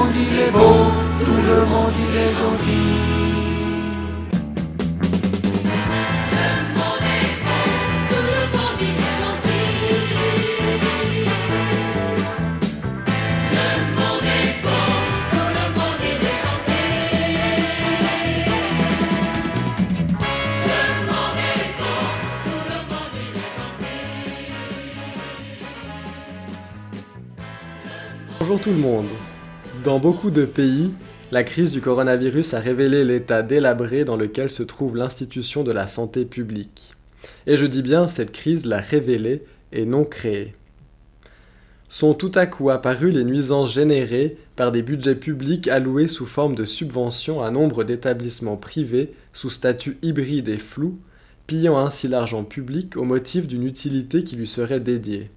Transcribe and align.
monde 0.00 0.14
il 0.16 0.38
est 0.38 0.50
beau, 0.50 0.58
tout 1.24 1.42
le 1.50 1.66
monde 1.66 1.92
il 1.98 2.16
est 2.16 2.34
gentil. 2.40 3.10
Bonjour 28.38 28.60
tout 28.60 28.70
le 28.70 28.76
monde. 28.76 29.06
Dans 29.84 29.98
beaucoup 29.98 30.30
de 30.30 30.44
pays, 30.44 30.90
la 31.32 31.42
crise 31.42 31.72
du 31.72 31.80
coronavirus 31.80 32.52
a 32.52 32.60
révélé 32.60 33.02
l'état 33.02 33.42
délabré 33.42 34.04
dans 34.04 34.16
lequel 34.16 34.50
se 34.50 34.62
trouve 34.62 34.94
l'institution 34.94 35.64
de 35.64 35.72
la 35.72 35.86
santé 35.86 36.26
publique. 36.26 36.94
Et 37.46 37.56
je 37.56 37.64
dis 37.64 37.80
bien 37.80 38.06
cette 38.06 38.32
crise 38.32 38.66
l'a 38.66 38.80
révélée 38.80 39.42
et 39.72 39.86
non 39.86 40.04
créée. 40.04 40.54
Sont 41.88 42.12
tout 42.12 42.32
à 42.34 42.44
coup 42.44 42.68
apparues 42.68 43.10
les 43.10 43.24
nuisances 43.24 43.72
générées 43.72 44.36
par 44.54 44.70
des 44.70 44.82
budgets 44.82 45.14
publics 45.14 45.66
alloués 45.66 46.08
sous 46.08 46.26
forme 46.26 46.54
de 46.54 46.66
subventions 46.66 47.42
à 47.42 47.50
nombre 47.50 47.82
d'établissements 47.82 48.58
privés 48.58 49.14
sous 49.32 49.50
statut 49.50 49.96
hybride 50.02 50.48
et 50.48 50.58
flou, 50.58 50.98
pillant 51.46 51.78
ainsi 51.78 52.06
l'argent 52.06 52.44
public 52.44 52.98
au 52.98 53.04
motif 53.04 53.48
d'une 53.48 53.66
utilité 53.66 54.24
qui 54.24 54.36
lui 54.36 54.46
serait 54.46 54.80
dédiée. 54.80 55.30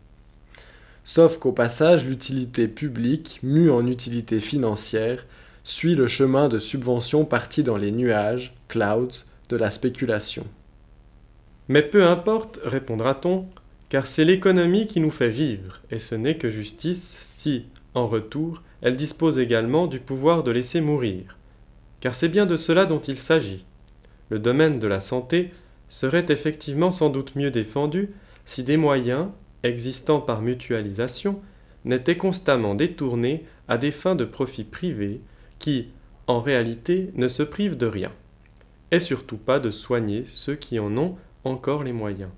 Sauf 1.05 1.38
qu'au 1.38 1.52
passage, 1.52 2.05
l'utilité 2.05 2.67
publique, 2.67 3.39
mue 3.44 3.70
en 3.70 3.88
utilité 3.88 4.39
financière, 4.39 5.25
suit 5.63 5.95
le 5.95 6.07
chemin 6.07 6.49
de 6.49 6.59
subventions 6.59 7.25
parties 7.25 7.64
dans 7.64 7.77
les 7.77 7.91
nuages, 7.91 8.53
clouds, 8.67 9.25
de 9.50 9.58
la 9.58 9.69
spéculation. 9.69 10.45
Mais 11.67 11.81
peu 11.81 12.05
importe, 12.05 12.59
répondra-t-on, 12.64 13.47
car 13.89 14.08
c'est 14.08 14.25
l'économie 14.25 14.88
qui 14.88 15.00
nous 15.00 15.11
fait 15.11 15.30
vivre, 15.30 15.81
et 15.92 16.00
ce 16.00 16.16
n'est 16.16 16.38
que 16.38 16.50
justice 16.50 17.20
si, 17.22 17.66
en 17.94 18.05
retour, 18.05 18.61
elle 18.81 18.95
dispose 18.95 19.39
également 19.39 19.88
du 19.88 19.99
pouvoir 19.99 20.44
de 20.44 20.52
laisser 20.52 20.81
mourir. 20.81 21.38
Car 21.99 22.16
c'est 22.16 22.30
bien 22.30 22.45
de 22.45 22.58
cela 22.58 22.86
dont 22.86 22.99
il 22.99 23.17
s'agit. 23.17 23.64
Le 24.30 24.39
domaine 24.39 24.80
de 24.80 24.88
la 24.88 24.99
santé 24.99 25.52
serait 25.89 26.25
effectivement 26.30 26.92
sans 26.92 27.09
doute 27.09 27.36
mieux 27.36 27.52
défendu 27.52 28.09
si 28.45 28.64
des 28.64 28.77
moyens, 28.77 29.27
existant 29.64 30.19
par 30.19 30.42
mutualisation, 30.42 31.42
n'était 31.86 32.17
constamment 32.17 32.75
détourné 32.75 33.45
à 33.67 33.78
des 33.78 33.92
fins 33.92 34.16
de 34.16 34.25
profit 34.25 34.64
privé 34.64 35.22
qui, 35.59 35.89
en 36.28 36.42
réalité, 36.42 37.09
ne 37.16 37.28
se 37.28 37.44
privent 37.44 37.78
de 37.78 37.86
rien, 37.86 38.11
et 38.92 39.00
surtout 39.00 39.38
pas 39.38 39.59
de 39.59 39.72
soigner 39.72 40.23
ceux 40.28 40.55
qui 40.55 40.80
en 40.80 40.95
ont 40.97 41.16
encore 41.44 41.83
les 41.83 41.94
moyens. 41.94 42.31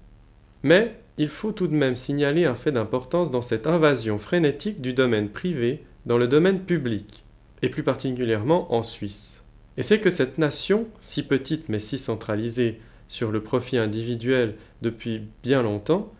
Mais 0.64 0.95
il 1.17 1.30
faut 1.30 1.52
tout 1.52 1.67
de 1.67 1.76
même 1.76 1.95
signaler 1.95 2.45
un 2.45 2.56
fait 2.56 2.72
d'importance 2.72 3.32
dans 3.32 3.42
cette 3.42 3.67
invasion 3.67 4.20
frénétique 4.20 4.82
du 4.82 4.94
domaine 4.94 5.30
privé 5.30 5.84
dans 6.06 6.17
le 6.17 6.28
domaine 6.28 6.62
public, 6.62 7.23
et 7.62 7.70
plus 7.70 7.84
particulièrement 7.84 8.73
en 8.73 8.84
Suisse. 8.84 9.44
Et 9.78 9.84
c'est 9.84 10.00
que 10.00 10.10
cette 10.10 10.38
nation, 10.38 10.88
si 11.00 11.23
petite 11.23 11.70
mais 11.70 11.80
si 11.80 11.98
centralisée 11.98 12.80
sur 13.08 13.32
le 13.32 13.42
profit 13.42 13.78
individuel 13.78 14.56
depuis 14.82 15.23
bien 15.44 15.62
longtemps, 15.62 16.12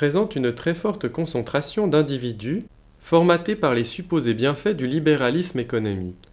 présente 0.00 0.34
une 0.34 0.54
très 0.54 0.72
forte 0.72 1.10
concentration 1.10 1.86
d'individus 1.86 2.64
formatés 3.00 3.54
par 3.54 3.74
les 3.74 3.84
supposés 3.84 4.32
bienfaits 4.32 4.74
du 4.74 4.86
libéralisme 4.86 5.58
économique. 5.58 6.30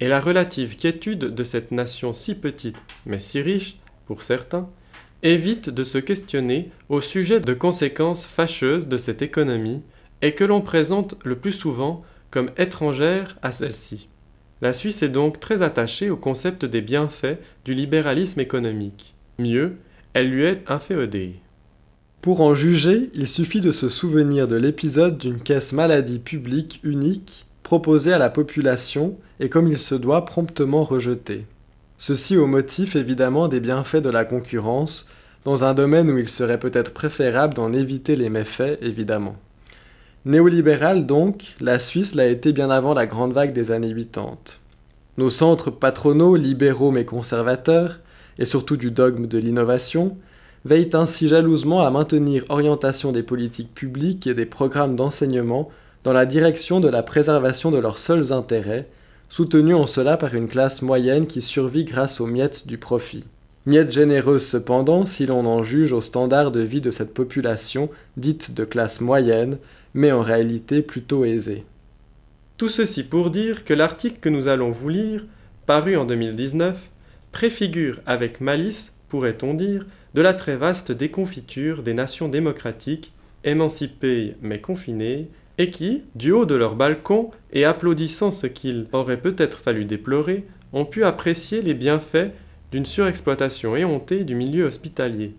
Et 0.00 0.08
la 0.08 0.20
relative 0.20 0.74
quiétude 0.74 1.26
de 1.26 1.44
cette 1.44 1.70
nation 1.70 2.14
si 2.14 2.34
petite, 2.34 2.78
mais 3.04 3.20
si 3.20 3.42
riche, 3.42 3.76
pour 4.06 4.22
certains, 4.22 4.70
évite 5.22 5.68
de 5.68 5.84
se 5.84 5.98
questionner 5.98 6.70
au 6.88 7.02
sujet 7.02 7.40
de 7.40 7.52
conséquences 7.52 8.24
fâcheuses 8.24 8.88
de 8.88 8.96
cette 8.96 9.20
économie 9.20 9.82
et 10.22 10.34
que 10.34 10.44
l'on 10.44 10.62
présente 10.62 11.14
le 11.22 11.36
plus 11.36 11.52
souvent 11.52 12.02
comme 12.30 12.50
étrangère 12.56 13.36
à 13.42 13.52
celle-ci. 13.52 14.08
La 14.62 14.72
Suisse 14.72 15.02
est 15.02 15.10
donc 15.10 15.40
très 15.40 15.60
attachée 15.60 16.08
au 16.08 16.16
concept 16.16 16.64
des 16.64 16.80
bienfaits 16.80 17.38
du 17.66 17.74
libéralisme 17.74 18.40
économique. 18.40 19.14
Mieux, 19.38 19.76
elle 20.14 20.30
lui 20.30 20.44
est 20.44 20.62
inféodée. 20.68 21.34
Pour 22.22 22.42
en 22.42 22.54
juger, 22.54 23.10
il 23.14 23.26
suffit 23.26 23.62
de 23.62 23.72
se 23.72 23.88
souvenir 23.88 24.46
de 24.46 24.56
l'épisode 24.56 25.16
d'une 25.16 25.40
caisse 25.40 25.72
maladie 25.72 26.18
publique 26.18 26.78
unique 26.82 27.46
proposée 27.62 28.12
à 28.12 28.18
la 28.18 28.28
population 28.28 29.16
et 29.38 29.48
comme 29.48 29.68
il 29.68 29.78
se 29.78 29.94
doit 29.94 30.26
promptement 30.26 30.84
rejetée. 30.84 31.46
Ceci 31.96 32.36
au 32.36 32.46
motif 32.46 32.94
évidemment 32.94 33.48
des 33.48 33.60
bienfaits 33.60 34.02
de 34.02 34.10
la 34.10 34.26
concurrence, 34.26 35.08
dans 35.46 35.64
un 35.64 35.72
domaine 35.72 36.10
où 36.10 36.18
il 36.18 36.28
serait 36.28 36.60
peut-être 36.60 36.92
préférable 36.92 37.54
d'en 37.54 37.72
éviter 37.72 38.16
les 38.16 38.28
méfaits, 38.28 38.78
évidemment. 38.82 39.36
Néolibérale 40.26 41.06
donc, 41.06 41.54
la 41.58 41.78
Suisse 41.78 42.14
l'a 42.14 42.26
été 42.26 42.52
bien 42.52 42.68
avant 42.68 42.92
la 42.92 43.06
grande 43.06 43.32
vague 43.32 43.54
des 43.54 43.70
années 43.70 43.94
80. 43.94 44.36
Nos 45.16 45.30
centres 45.30 45.70
patronaux, 45.70 46.36
libéraux 46.36 46.90
mais 46.90 47.06
conservateurs, 47.06 48.00
et 48.38 48.44
surtout 48.44 48.76
du 48.76 48.90
dogme 48.90 49.26
de 49.26 49.38
l'innovation, 49.38 50.18
veillent 50.64 50.90
ainsi 50.94 51.28
jalousement 51.28 51.84
à 51.86 51.90
maintenir 51.90 52.44
orientation 52.48 53.12
des 53.12 53.22
politiques 53.22 53.74
publiques 53.74 54.26
et 54.26 54.34
des 54.34 54.46
programmes 54.46 54.96
d'enseignement 54.96 55.70
dans 56.04 56.12
la 56.12 56.26
direction 56.26 56.80
de 56.80 56.88
la 56.88 57.02
préservation 57.02 57.70
de 57.70 57.78
leurs 57.78 57.98
seuls 57.98 58.32
intérêts, 58.32 58.88
soutenus 59.28 59.76
en 59.76 59.86
cela 59.86 60.16
par 60.16 60.34
une 60.34 60.48
classe 60.48 60.82
moyenne 60.82 61.26
qui 61.26 61.42
survit 61.42 61.84
grâce 61.84 62.20
aux 62.20 62.26
miettes 62.26 62.66
du 62.66 62.78
profit. 62.78 63.24
Miettes 63.66 63.92
généreuses 63.92 64.46
cependant 64.46 65.04
si 65.04 65.26
l'on 65.26 65.46
en 65.46 65.62
juge 65.62 65.92
au 65.92 66.00
standard 66.00 66.50
de 66.50 66.60
vie 66.60 66.80
de 66.80 66.90
cette 66.90 67.12
population 67.12 67.90
dite 68.16 68.54
de 68.54 68.64
classe 68.64 69.00
moyenne, 69.00 69.58
mais 69.92 70.12
en 70.12 70.22
réalité 70.22 70.82
plutôt 70.82 71.24
aisée. 71.24 71.64
Tout 72.56 72.68
ceci 72.68 73.02
pour 73.02 73.30
dire 73.30 73.64
que 73.64 73.74
l'article 73.74 74.18
que 74.20 74.28
nous 74.28 74.48
allons 74.48 74.70
vous 74.70 74.88
lire, 74.88 75.24
paru 75.66 75.96
en 75.96 76.04
2019, 76.04 76.76
préfigure 77.32 78.00
avec 78.06 78.40
malice, 78.40 78.92
pourrait-on 79.08 79.54
dire, 79.54 79.86
de 80.14 80.22
la 80.22 80.34
très 80.34 80.56
vaste 80.56 80.92
déconfiture 80.92 81.82
des 81.82 81.94
nations 81.94 82.28
démocratiques, 82.28 83.12
émancipées 83.44 84.34
mais 84.42 84.60
confinées, 84.60 85.28
et 85.58 85.70
qui, 85.70 86.04
du 86.14 86.32
haut 86.32 86.46
de 86.46 86.54
leur 86.54 86.74
balcon 86.74 87.30
et 87.52 87.64
applaudissant 87.66 88.30
ce 88.30 88.46
qu'il 88.46 88.86
aurait 88.92 89.20
peut-être 89.20 89.58
fallu 89.58 89.84
déplorer, 89.84 90.46
ont 90.72 90.86
pu 90.86 91.04
apprécier 91.04 91.60
les 91.60 91.74
bienfaits 91.74 92.32
d'une 92.72 92.86
surexploitation 92.86 93.76
éhontée 93.76 94.24
du 94.24 94.34
milieu 94.34 94.64
hospitalier. 94.64 95.34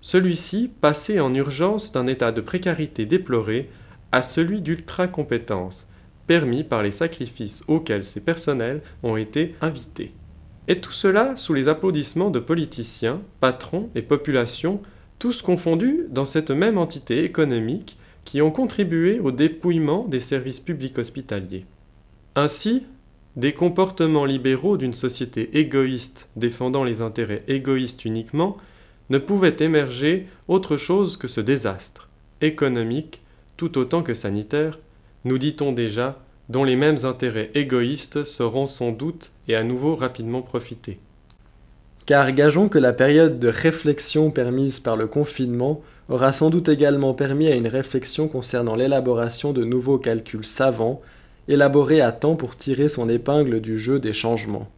Celui-ci 0.00 0.70
passait 0.80 1.18
en 1.18 1.34
urgence 1.34 1.90
d'un 1.90 2.06
état 2.06 2.30
de 2.30 2.40
précarité 2.40 3.04
déploré 3.04 3.68
à 4.12 4.22
celui 4.22 4.60
d'ultra-compétence, 4.60 5.88
permis 6.26 6.62
par 6.62 6.82
les 6.82 6.92
sacrifices 6.92 7.64
auxquels 7.66 8.04
ces 8.04 8.20
personnels 8.20 8.82
ont 9.02 9.16
été 9.16 9.54
invités. 9.60 10.12
Et 10.68 10.80
tout 10.80 10.92
cela 10.92 11.34
sous 11.36 11.54
les 11.54 11.66
applaudissements 11.66 12.30
de 12.30 12.38
politiciens, 12.38 13.22
patrons 13.40 13.88
et 13.94 14.02
populations, 14.02 14.82
tous 15.18 15.42
confondus 15.42 16.04
dans 16.10 16.26
cette 16.26 16.50
même 16.50 16.78
entité 16.78 17.24
économique 17.24 17.96
qui 18.24 18.42
ont 18.42 18.50
contribué 18.50 19.18
au 19.18 19.32
dépouillement 19.32 20.04
des 20.04 20.20
services 20.20 20.60
publics 20.60 20.98
hospitaliers. 20.98 21.64
Ainsi, 22.36 22.84
des 23.36 23.54
comportements 23.54 24.26
libéraux 24.26 24.76
d'une 24.76 24.92
société 24.92 25.58
égoïste 25.58 26.28
défendant 26.36 26.84
les 26.84 27.00
intérêts 27.00 27.44
égoïstes 27.48 28.04
uniquement 28.04 28.58
ne 29.10 29.18
pouvaient 29.18 29.56
émerger 29.60 30.26
autre 30.48 30.76
chose 30.76 31.16
que 31.16 31.28
ce 31.28 31.40
désastre, 31.40 32.08
économique 32.42 33.22
tout 33.56 33.78
autant 33.78 34.02
que 34.02 34.12
sanitaire, 34.12 34.78
nous 35.24 35.38
dit-on 35.38 35.72
déjà, 35.72 36.20
dont 36.48 36.64
les 36.64 36.76
mêmes 36.76 37.04
intérêts 37.04 37.50
égoïstes 37.54 38.24
seront 38.24 38.66
sans 38.66 38.90
doute 38.90 39.30
et 39.48 39.56
à 39.56 39.64
nouveau 39.64 39.94
rapidement 39.94 40.42
profités. 40.42 40.98
Car 42.06 42.32
gageons 42.32 42.68
que 42.68 42.78
la 42.78 42.94
période 42.94 43.38
de 43.38 43.48
réflexion 43.48 44.30
permise 44.30 44.80
par 44.80 44.96
le 44.96 45.06
confinement 45.06 45.82
aura 46.08 46.32
sans 46.32 46.48
doute 46.48 46.70
également 46.70 47.12
permis 47.12 47.48
à 47.48 47.54
une 47.54 47.66
réflexion 47.66 48.28
concernant 48.28 48.76
l'élaboration 48.76 49.52
de 49.52 49.62
nouveaux 49.62 49.98
calculs 49.98 50.46
savants, 50.46 51.02
élaborés 51.48 52.00
à 52.00 52.12
temps 52.12 52.34
pour 52.34 52.56
tirer 52.56 52.88
son 52.88 53.10
épingle 53.10 53.60
du 53.60 53.78
jeu 53.78 53.98
des 53.98 54.14
changements. 54.14 54.68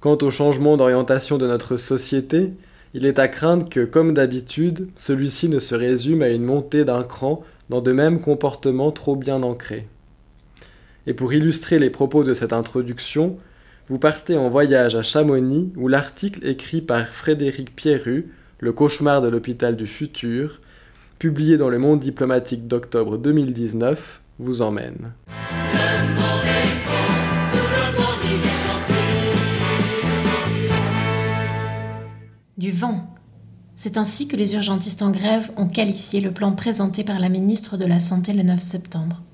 Quant 0.00 0.18
au 0.20 0.30
changement 0.30 0.76
d'orientation 0.76 1.38
de 1.38 1.46
notre 1.46 1.78
société, 1.78 2.50
il 2.92 3.06
est 3.06 3.18
à 3.18 3.28
craindre 3.28 3.68
que, 3.68 3.84
comme 3.84 4.14
d'habitude, 4.14 4.88
celui-ci 4.96 5.48
ne 5.48 5.60
se 5.60 5.74
résume 5.74 6.22
à 6.22 6.28
une 6.28 6.44
montée 6.44 6.84
d'un 6.84 7.04
cran 7.04 7.42
dans 7.70 7.80
de 7.80 7.92
mêmes 7.92 8.20
comportements 8.20 8.90
trop 8.90 9.16
bien 9.16 9.42
ancrés. 9.42 9.86
Et 11.10 11.12
pour 11.12 11.32
illustrer 11.32 11.80
les 11.80 11.90
propos 11.90 12.22
de 12.22 12.34
cette 12.34 12.52
introduction, 12.52 13.36
vous 13.88 13.98
partez 13.98 14.36
en 14.36 14.48
voyage 14.48 14.94
à 14.94 15.02
Chamonix 15.02 15.72
où 15.74 15.88
l'article 15.88 16.46
écrit 16.46 16.82
par 16.82 17.04
Frédéric 17.08 17.74
Pierru, 17.74 18.28
Le 18.60 18.72
cauchemar 18.72 19.20
de 19.20 19.28
l'hôpital 19.28 19.74
du 19.74 19.88
futur, 19.88 20.60
publié 21.18 21.56
dans 21.56 21.68
le 21.68 21.80
Monde 21.80 21.98
diplomatique 21.98 22.68
d'octobre 22.68 23.18
2019, 23.18 24.20
vous 24.38 24.62
emmène. 24.62 25.10
Du 32.56 32.70
vent. 32.70 33.12
C'est 33.74 33.98
ainsi 33.98 34.28
que 34.28 34.36
les 34.36 34.54
urgentistes 34.54 35.02
en 35.02 35.10
grève 35.10 35.50
ont 35.56 35.66
qualifié 35.66 36.20
le 36.20 36.30
plan 36.30 36.52
présenté 36.52 37.02
par 37.02 37.18
la 37.18 37.28
ministre 37.28 37.76
de 37.76 37.86
la 37.86 37.98
Santé 37.98 38.32
le 38.32 38.44
9 38.44 38.60
septembre. 38.60 39.24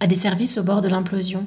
À 0.00 0.06
des 0.06 0.16
services 0.16 0.58
au 0.58 0.62
bord 0.62 0.80
de 0.80 0.88
l'implosion, 0.88 1.46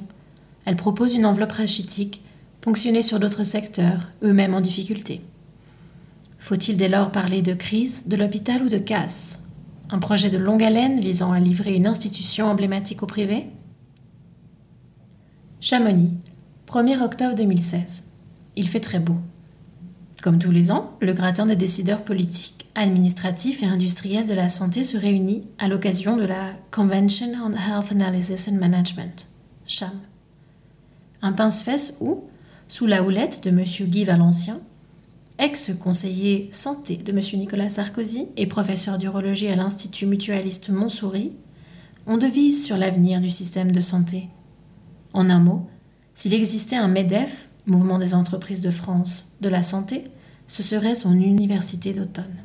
elle 0.64 0.76
propose 0.76 1.14
une 1.14 1.26
enveloppe 1.26 1.52
rachitique 1.52 2.22
ponctionnée 2.60 3.02
sur 3.02 3.18
d'autres 3.18 3.44
secteurs, 3.44 4.10
eux-mêmes 4.22 4.54
en 4.54 4.60
difficulté. 4.60 5.22
Faut-il 6.38 6.76
dès 6.76 6.88
lors 6.88 7.12
parler 7.12 7.40
de 7.40 7.54
crise, 7.54 8.08
de 8.08 8.16
l'hôpital 8.16 8.62
ou 8.62 8.68
de 8.68 8.78
casse? 8.78 9.40
Un 9.90 9.98
projet 9.98 10.30
de 10.30 10.38
longue 10.38 10.62
haleine 10.62 11.00
visant 11.00 11.32
à 11.32 11.40
livrer 11.40 11.74
une 11.74 11.86
institution 11.86 12.46
emblématique 12.46 13.02
au 13.02 13.06
privé? 13.06 13.46
Chamonix, 15.60 16.16
1er 16.66 17.02
octobre 17.02 17.34
2016. 17.34 18.04
Il 18.56 18.68
fait 18.68 18.80
très 18.80 18.98
beau. 18.98 19.16
Comme 20.22 20.38
tous 20.38 20.50
les 20.50 20.70
ans, 20.70 20.96
le 21.00 21.12
gratin 21.12 21.46
des 21.46 21.56
décideurs 21.56 22.04
politiques, 22.04 22.61
administratifs 22.74 23.62
et 23.62 23.66
industriels 23.66 24.26
de 24.26 24.34
la 24.34 24.48
santé 24.48 24.84
se 24.84 24.96
réunit 24.96 25.42
à 25.58 25.68
l'occasion 25.68 26.16
de 26.16 26.24
la 26.24 26.52
Convention 26.70 27.32
on 27.44 27.52
Health 27.52 27.92
Analysis 27.92 28.48
and 28.48 28.56
Management, 28.56 29.28
CHAM. 29.66 30.00
Un 31.20 31.32
pince-fesse 31.32 31.98
où, 32.00 32.24
sous 32.68 32.86
la 32.86 33.02
houlette 33.02 33.44
de 33.44 33.50
M. 33.50 33.64
Guy 33.64 34.04
Valencien, 34.04 34.60
ex-conseiller 35.38 36.48
santé 36.50 36.96
de 36.96 37.12
M. 37.12 37.20
Nicolas 37.38 37.68
Sarkozy 37.68 38.28
et 38.36 38.46
professeur 38.46 38.98
d'urologie 38.98 39.48
à 39.48 39.56
l'Institut 39.56 40.06
mutualiste 40.06 40.70
Montsouris, 40.70 41.32
on 42.06 42.16
devise 42.16 42.64
sur 42.64 42.76
l'avenir 42.76 43.20
du 43.20 43.30
système 43.30 43.70
de 43.70 43.80
santé. 43.80 44.28
En 45.12 45.30
un 45.30 45.38
mot, 45.38 45.68
s'il 46.14 46.34
existait 46.34 46.76
un 46.76 46.88
MEDEF, 46.88 47.48
Mouvement 47.66 47.98
des 47.98 48.14
entreprises 48.14 48.60
de 48.60 48.70
France, 48.70 49.34
de 49.40 49.48
la 49.48 49.62
santé, 49.62 50.04
ce 50.48 50.64
serait 50.64 50.96
son 50.96 51.12
université 51.12 51.92
d'automne. 51.92 52.41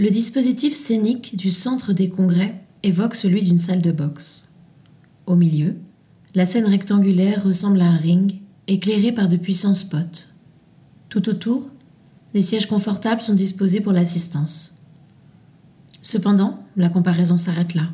Le 0.00 0.10
dispositif 0.10 0.76
scénique 0.76 1.36
du 1.36 1.50
centre 1.50 1.92
des 1.92 2.08
congrès 2.08 2.62
évoque 2.84 3.16
celui 3.16 3.42
d'une 3.42 3.58
salle 3.58 3.82
de 3.82 3.90
boxe. 3.90 4.54
Au 5.26 5.34
milieu, 5.34 5.74
la 6.36 6.46
scène 6.46 6.66
rectangulaire 6.66 7.42
ressemble 7.42 7.80
à 7.80 7.86
un 7.86 7.96
ring 7.96 8.36
éclairé 8.68 9.10
par 9.10 9.28
de 9.28 9.36
puissants 9.36 9.74
spots. 9.74 10.28
Tout 11.08 11.28
autour, 11.28 11.68
des 12.32 12.42
sièges 12.42 12.66
confortables 12.66 13.20
sont 13.20 13.34
disposés 13.34 13.80
pour 13.80 13.92
l'assistance. 13.92 14.82
Cependant, 16.00 16.62
la 16.76 16.90
comparaison 16.90 17.36
s'arrête 17.36 17.74
là. 17.74 17.88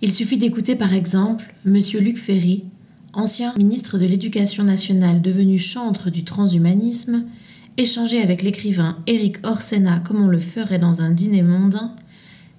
Il 0.00 0.10
suffit 0.10 0.38
d'écouter 0.38 0.76
par 0.76 0.94
exemple 0.94 1.54
M. 1.66 1.78
Luc 2.00 2.16
Ferry, 2.16 2.64
ancien 3.12 3.54
ministre 3.58 3.98
de 3.98 4.06
l'Éducation 4.06 4.64
nationale 4.64 5.20
devenu 5.20 5.58
chantre 5.58 6.08
du 6.08 6.24
transhumanisme, 6.24 7.26
échanger 7.76 8.20
avec 8.20 8.42
l'écrivain 8.42 8.98
Éric 9.06 9.44
Orsena 9.46 10.00
comme 10.00 10.22
on 10.22 10.28
le 10.28 10.40
ferait 10.40 10.78
dans 10.78 11.02
un 11.02 11.10
dîner 11.10 11.42
mondain, 11.42 11.94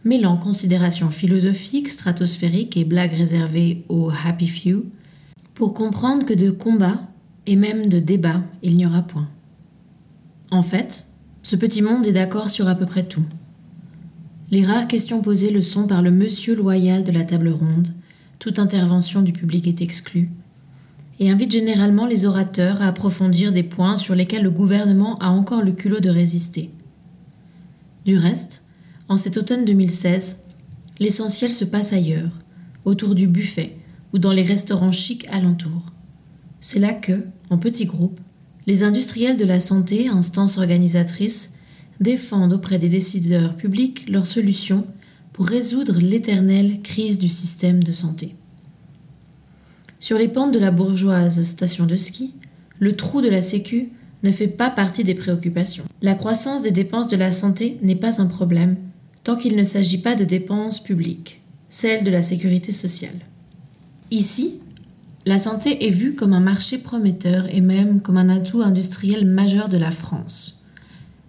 mêlant 0.03 0.37
considérations 0.37 1.09
philosophiques, 1.09 1.89
stratosphériques 1.89 2.77
et 2.77 2.85
blagues 2.85 3.13
réservées 3.13 3.83
aux 3.89 4.11
happy 4.25 4.47
few, 4.47 4.85
pour 5.53 5.73
comprendre 5.73 6.25
que 6.25 6.33
de 6.33 6.49
combat 6.49 7.01
et 7.45 7.55
même 7.55 7.87
de 7.87 7.99
débat 7.99 8.41
il 8.63 8.75
n'y 8.75 8.85
aura 8.85 9.01
point. 9.01 9.29
En 10.51 10.61
fait, 10.61 11.05
ce 11.43 11.55
petit 11.55 11.81
monde 11.81 12.05
est 12.05 12.11
d'accord 12.11 12.49
sur 12.49 12.67
à 12.67 12.75
peu 12.75 12.85
près 12.85 13.03
tout. 13.03 13.23
Les 14.51 14.65
rares 14.65 14.87
questions 14.87 15.21
posées 15.21 15.51
le 15.51 15.61
sont 15.61 15.87
par 15.87 16.01
le 16.01 16.11
monsieur 16.11 16.55
loyal 16.55 17.03
de 17.03 17.11
la 17.11 17.23
table 17.23 17.49
ronde, 17.49 17.93
toute 18.37 18.59
intervention 18.59 19.21
du 19.21 19.31
public 19.31 19.67
est 19.67 19.81
exclue, 19.81 20.29
et 21.21 21.29
invite 21.29 21.51
généralement 21.51 22.07
les 22.07 22.25
orateurs 22.25 22.81
à 22.81 22.87
approfondir 22.87 23.51
des 23.51 23.61
points 23.61 23.95
sur 23.95 24.15
lesquels 24.15 24.41
le 24.41 24.49
gouvernement 24.49 25.19
a 25.19 25.29
encore 25.29 25.61
le 25.61 25.71
culot 25.71 25.99
de 25.99 26.09
résister. 26.09 26.71
Du 28.05 28.17
reste, 28.17 28.65
en 29.07 29.17
cet 29.17 29.37
automne 29.37 29.63
2016, 29.63 30.45
l'essentiel 30.99 31.51
se 31.51 31.63
passe 31.63 31.93
ailleurs, 31.93 32.31
autour 32.85 33.13
du 33.13 33.27
buffet 33.27 33.77
ou 34.13 34.17
dans 34.17 34.31
les 34.31 34.41
restaurants 34.41 34.91
chics 34.91 35.27
alentours. 35.31 35.93
C'est 36.59 36.79
là 36.79 36.91
que, 36.91 37.23
en 37.51 37.59
petits 37.59 37.85
groupes, 37.85 38.19
les 38.65 38.83
industriels 38.83 39.37
de 39.37 39.45
la 39.45 39.59
santé, 39.59 40.07
instances 40.07 40.57
organisatrices, 40.57 41.59
défendent 41.99 42.53
auprès 42.53 42.79
des 42.79 42.89
décideurs 42.89 43.55
publics 43.55 44.09
leurs 44.09 44.25
solutions 44.25 44.87
pour 45.33 45.45
résoudre 45.45 45.99
l'éternelle 45.99 46.81
crise 46.81 47.19
du 47.19 47.29
système 47.29 47.83
de 47.83 47.91
santé. 47.91 48.35
Sur 50.01 50.17
les 50.17 50.27
pentes 50.27 50.51
de 50.51 50.57
la 50.57 50.71
bourgeoise 50.71 51.43
station 51.43 51.85
de 51.85 51.95
ski, 51.95 52.33
le 52.79 52.95
trou 52.95 53.21
de 53.21 53.29
la 53.29 53.43
Sécu 53.43 53.91
ne 54.23 54.31
fait 54.31 54.47
pas 54.47 54.71
partie 54.71 55.03
des 55.03 55.13
préoccupations. 55.13 55.83
La 56.01 56.15
croissance 56.15 56.63
des 56.63 56.71
dépenses 56.71 57.07
de 57.07 57.17
la 57.17 57.31
santé 57.31 57.77
n'est 57.83 57.95
pas 57.95 58.19
un 58.19 58.25
problème 58.25 58.77
tant 59.23 59.35
qu'il 59.35 59.55
ne 59.55 59.63
s'agit 59.63 59.99
pas 59.99 60.15
de 60.15 60.23
dépenses 60.23 60.81
publiques, 60.81 61.43
celles 61.69 62.03
de 62.03 62.09
la 62.09 62.23
sécurité 62.23 62.71
sociale. 62.71 63.19
Ici, 64.09 64.55
la 65.27 65.37
santé 65.37 65.85
est 65.85 65.91
vue 65.91 66.15
comme 66.15 66.33
un 66.33 66.39
marché 66.39 66.79
prometteur 66.79 67.45
et 67.53 67.61
même 67.61 68.01
comme 68.01 68.17
un 68.17 68.29
atout 68.29 68.63
industriel 68.63 69.27
majeur 69.27 69.69
de 69.69 69.77
la 69.77 69.91
France. 69.91 70.65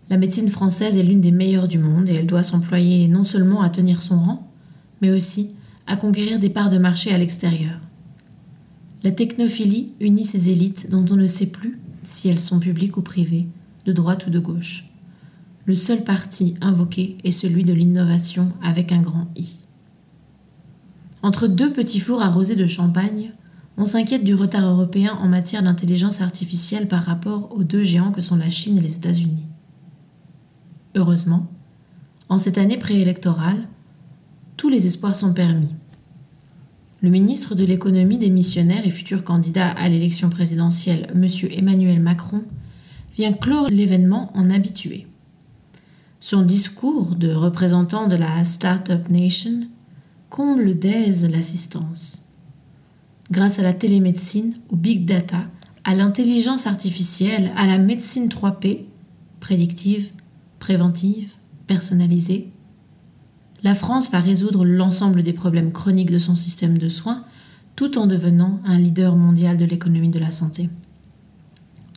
La 0.08 0.16
médecine 0.16 0.48
française 0.48 0.96
est 0.96 1.02
l'une 1.02 1.20
des 1.20 1.30
meilleures 1.30 1.68
du 1.68 1.76
monde 1.76 2.08
et 2.08 2.14
elle 2.14 2.26
doit 2.26 2.42
s'employer 2.42 3.06
non 3.06 3.24
seulement 3.24 3.60
à 3.60 3.68
tenir 3.68 4.00
son 4.00 4.18
rang, 4.18 4.50
mais 5.02 5.10
aussi 5.10 5.50
à 5.86 5.96
conquérir 5.96 6.38
des 6.38 6.48
parts 6.48 6.70
de 6.70 6.78
marché 6.78 7.12
à 7.12 7.18
l'extérieur. 7.18 7.78
La 9.04 9.10
technophilie 9.10 9.92
unit 10.00 10.24
ces 10.24 10.50
élites 10.50 10.88
dont 10.90 11.04
on 11.10 11.16
ne 11.16 11.26
sait 11.26 11.50
plus 11.50 11.80
si 12.02 12.28
elles 12.28 12.38
sont 12.38 12.60
publiques 12.60 12.96
ou 12.96 13.02
privées, 13.02 13.48
de 13.84 13.92
droite 13.92 14.26
ou 14.26 14.30
de 14.30 14.38
gauche. 14.38 14.90
Le 15.64 15.74
seul 15.74 16.04
parti 16.04 16.54
invoqué 16.60 17.18
est 17.24 17.32
celui 17.32 17.64
de 17.64 17.72
l'innovation 17.72 18.52
avec 18.62 18.92
un 18.92 19.00
grand 19.00 19.28
I. 19.36 19.56
Entre 21.22 21.46
deux 21.46 21.72
petits 21.72 22.00
fours 22.00 22.22
arrosés 22.22 22.56
de 22.56 22.66
champagne, 22.66 23.32
on 23.76 23.86
s'inquiète 23.86 24.24
du 24.24 24.34
retard 24.34 24.68
européen 24.68 25.18
en 25.20 25.28
matière 25.28 25.62
d'intelligence 25.62 26.20
artificielle 26.20 26.88
par 26.88 27.02
rapport 27.02 27.50
aux 27.52 27.64
deux 27.64 27.82
géants 27.82 28.12
que 28.12 28.20
sont 28.20 28.36
la 28.36 28.50
Chine 28.50 28.78
et 28.78 28.80
les 28.82 28.96
États-Unis. 28.96 29.46
Heureusement, 30.94 31.46
en 32.28 32.38
cette 32.38 32.58
année 32.58 32.76
préélectorale, 32.76 33.66
tous 34.56 34.68
les 34.68 34.86
espoirs 34.86 35.16
sont 35.16 35.32
permis. 35.32 35.74
Le 37.02 37.10
ministre 37.10 37.56
de 37.56 37.64
l'économie 37.64 38.18
démissionnaire 38.18 38.86
et 38.86 38.90
futur 38.90 39.24
candidat 39.24 39.68
à 39.70 39.88
l'élection 39.88 40.30
présidentielle, 40.30 41.08
M. 41.14 41.26
Emmanuel 41.50 42.00
Macron, 42.00 42.44
vient 43.16 43.32
clore 43.32 43.68
l'événement 43.68 44.30
en 44.34 44.50
habitué. 44.50 45.08
Son 46.20 46.42
discours 46.42 47.16
de 47.16 47.32
représentant 47.34 48.06
de 48.06 48.14
la 48.14 48.44
Startup 48.44 49.10
Nation 49.10 49.66
comble 50.30 50.78
d'aise 50.78 51.28
l'assistance 51.28 52.22
grâce 53.32 53.58
à 53.58 53.62
la 53.62 53.72
télémédecine, 53.72 54.54
au 54.68 54.76
big 54.76 55.04
data, 55.06 55.46
à 55.84 55.94
l'intelligence 55.94 56.66
artificielle, 56.66 57.50
à 57.56 57.66
la 57.66 57.78
médecine 57.78 58.28
3P, 58.28 58.84
prédictive, 59.40 60.10
préventive, 60.58 61.32
personnalisée. 61.66 62.50
La 63.62 63.74
France 63.74 64.10
va 64.10 64.20
résoudre 64.20 64.64
l'ensemble 64.64 65.22
des 65.22 65.32
problèmes 65.32 65.72
chroniques 65.72 66.10
de 66.10 66.18
son 66.18 66.34
système 66.34 66.78
de 66.78 66.88
soins 66.88 67.22
tout 67.76 67.96
en 67.98 68.06
devenant 68.06 68.60
un 68.64 68.78
leader 68.78 69.16
mondial 69.16 69.56
de 69.56 69.64
l'économie 69.64 70.10
de 70.10 70.18
la 70.18 70.30
santé. 70.30 70.68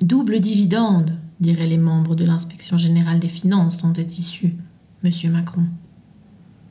Double 0.01 0.39
dividende, 0.39 1.17
diraient 1.39 1.67
les 1.67 1.77
membres 1.77 2.15
de 2.15 2.23
l'inspection 2.23 2.77
générale 2.77 3.19
des 3.19 3.27
finances 3.27 3.77
dont 3.77 3.93
est 3.93 4.17
issu 4.17 4.55
M. 5.03 5.31
Macron. 5.31 5.65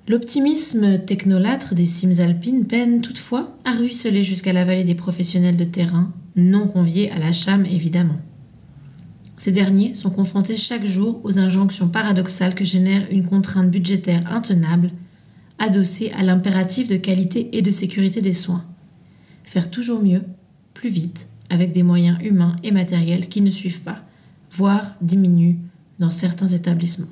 L'optimisme 0.09 0.99
technolâtre 0.99 1.75
des 1.75 1.87
cimes 1.87 2.21
alpines 2.21 2.67
peine 2.67 3.01
toutefois 3.01 3.57
à 3.65 3.73
ruisseler 3.73 4.23
jusqu'à 4.23 4.53
la 4.53 4.65
vallée 4.65 4.85
des 4.85 4.95
professionnels 4.95 5.57
de 5.57 5.65
terrain, 5.65 6.13
non 6.37 6.67
conviés 6.67 7.11
à 7.11 7.19
la 7.19 7.33
chame 7.33 7.67
évidemment. 7.67 8.19
Ces 9.37 9.53
derniers 9.53 9.95
sont 9.95 10.11
confrontés 10.11 10.57
chaque 10.57 10.87
jour 10.87 11.21
aux 11.25 11.39
injonctions 11.39 11.89
paradoxales 11.89 12.55
que 12.55 12.65
génère 12.65 13.07
une 13.11 13.27
contrainte 13.27 13.71
budgétaire 13.71 14.31
intenable, 14.33 14.91
adossée 15.59 16.13
à 16.17 16.23
l'impératif 16.23 16.89
de 16.89 16.97
qualité 16.97 17.57
et 17.57 17.63
de 17.63 17.71
sécurité 17.71 18.21
des 18.21 18.33
soins. 18.33 18.65
Faire 19.45 19.71
toujours 19.71 20.03
mieux, 20.03 20.23
plus 20.73 20.89
vite, 20.89 21.29
avec 21.51 21.73
des 21.73 21.83
moyens 21.83 22.19
humains 22.23 22.57
et 22.63 22.71
matériels 22.71 23.29
qui 23.29 23.41
ne 23.41 23.51
suivent 23.51 23.83
pas, 23.83 24.03
voire 24.53 24.93
diminuent 25.01 25.59
dans 25.99 26.11
certains 26.11 26.47
établissements. 26.47 27.07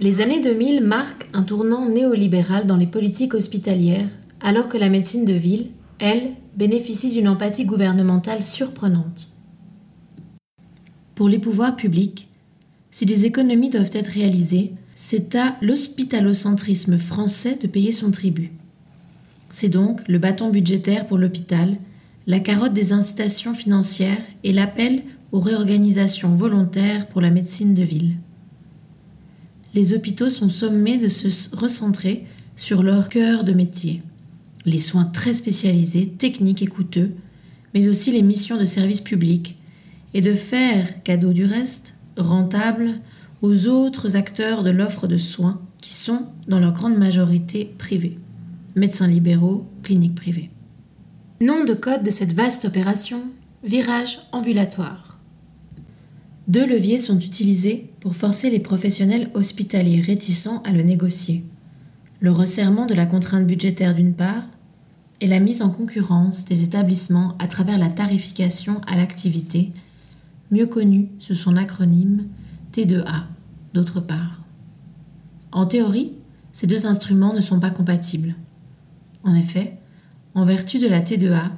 Les 0.00 0.22
années 0.22 0.40
2000 0.40 0.82
marquent 0.82 1.28
un 1.34 1.42
tournant 1.42 1.86
néolibéral 1.86 2.66
dans 2.66 2.78
les 2.78 2.86
politiques 2.86 3.34
hospitalières, 3.34 4.08
alors 4.40 4.66
que 4.66 4.78
la 4.78 4.88
médecine 4.88 5.26
de 5.26 5.34
ville, 5.34 5.66
elle, 5.98 6.30
bénéficie 6.56 7.12
d'une 7.12 7.28
empathie 7.28 7.66
gouvernementale 7.66 8.42
surprenante. 8.42 9.28
Pour 11.14 11.28
les 11.28 11.38
pouvoirs 11.38 11.76
publics, 11.76 12.30
si 12.90 13.04
des 13.04 13.26
économies 13.26 13.68
doivent 13.68 13.90
être 13.92 14.08
réalisées, 14.08 14.72
c'est 14.94 15.34
à 15.34 15.56
l'hospitalocentrisme 15.60 16.96
français 16.96 17.58
de 17.60 17.66
payer 17.66 17.92
son 17.92 18.10
tribut. 18.10 18.52
C'est 19.50 19.68
donc 19.68 20.00
le 20.08 20.18
bâton 20.18 20.48
budgétaire 20.48 21.04
pour 21.04 21.18
l'hôpital, 21.18 21.76
la 22.26 22.40
carotte 22.40 22.72
des 22.72 22.94
incitations 22.94 23.52
financières 23.52 24.22
et 24.44 24.52
l'appel 24.52 25.02
aux 25.30 25.40
réorganisations 25.40 26.34
volontaires 26.34 27.06
pour 27.06 27.20
la 27.20 27.30
médecine 27.30 27.74
de 27.74 27.82
ville. 27.82 28.14
Les 29.74 29.94
hôpitaux 29.94 30.30
sont 30.30 30.48
sommés 30.48 30.98
de 30.98 31.08
se 31.08 31.54
recentrer 31.56 32.24
sur 32.56 32.82
leur 32.82 33.08
cœur 33.08 33.44
de 33.44 33.52
métier, 33.52 34.02
les 34.66 34.78
soins 34.78 35.04
très 35.04 35.32
spécialisés, 35.32 36.06
techniques 36.06 36.62
et 36.62 36.66
coûteux, 36.66 37.12
mais 37.72 37.88
aussi 37.88 38.10
les 38.10 38.22
missions 38.22 38.58
de 38.58 38.64
service 38.64 39.00
public, 39.00 39.56
et 40.12 40.20
de 40.20 40.34
faire 40.34 41.02
cadeau 41.04 41.32
du 41.32 41.44
reste, 41.44 41.94
rentable, 42.16 43.00
aux 43.42 43.68
autres 43.68 44.16
acteurs 44.16 44.62
de 44.62 44.70
l'offre 44.70 45.06
de 45.06 45.16
soins 45.16 45.60
qui 45.80 45.94
sont, 45.94 46.26
dans 46.48 46.58
leur 46.58 46.72
grande 46.72 46.98
majorité, 46.98 47.72
privés. 47.78 48.18
Médecins 48.74 49.06
libéraux, 49.06 49.66
cliniques 49.82 50.14
privées. 50.14 50.50
Nom 51.40 51.64
de 51.64 51.74
code 51.74 52.02
de 52.02 52.10
cette 52.10 52.34
vaste 52.34 52.66
opération, 52.66 53.22
virage 53.64 54.18
ambulatoire. 54.32 55.18
Deux 56.48 56.66
leviers 56.66 56.98
sont 56.98 57.18
utilisés 57.18 57.89
pour 58.00 58.16
forcer 58.16 58.50
les 58.50 58.60
professionnels 58.60 59.30
hospitaliers 59.34 60.00
réticents 60.00 60.62
à 60.62 60.72
le 60.72 60.82
négocier. 60.82 61.44
Le 62.20 62.32
resserrement 62.32 62.86
de 62.86 62.94
la 62.94 63.06
contrainte 63.06 63.46
budgétaire 63.46 63.94
d'une 63.94 64.14
part, 64.14 64.44
et 65.20 65.26
la 65.26 65.38
mise 65.40 65.62
en 65.62 65.70
concurrence 65.70 66.46
des 66.46 66.64
établissements 66.64 67.36
à 67.38 67.46
travers 67.46 67.78
la 67.78 67.90
tarification 67.90 68.80
à 68.86 68.96
l'activité, 68.96 69.70
mieux 70.50 70.66
connue 70.66 71.08
sous 71.18 71.34
son 71.34 71.56
acronyme 71.56 72.26
T2A, 72.72 73.24
d'autre 73.74 74.00
part. 74.00 74.42
En 75.52 75.66
théorie, 75.66 76.12
ces 76.52 76.66
deux 76.66 76.86
instruments 76.86 77.34
ne 77.34 77.40
sont 77.40 77.60
pas 77.60 77.70
compatibles. 77.70 78.34
En 79.22 79.34
effet, 79.34 79.76
en 80.34 80.44
vertu 80.44 80.78
de 80.78 80.88
la 80.88 81.02
T2A, 81.02 81.50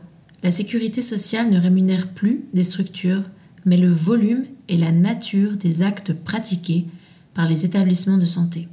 la 0.43 0.51
sécurité 0.51 1.01
sociale 1.01 1.51
ne 1.51 1.61
rémunère 1.61 2.09
plus 2.09 2.45
des 2.53 2.65
structures, 2.65 3.23
mais 3.65 3.77
le 3.77 3.91
volume 3.93 4.45
et 4.69 4.76
la 4.76 4.92
nature 4.92 5.57
des 5.57 5.83
actes 5.83 6.12
pratiqués 6.12 6.87
par 7.35 7.47
les 7.47 7.64
établissements 7.64 8.19
de 8.19 8.25
santé. 8.25 8.69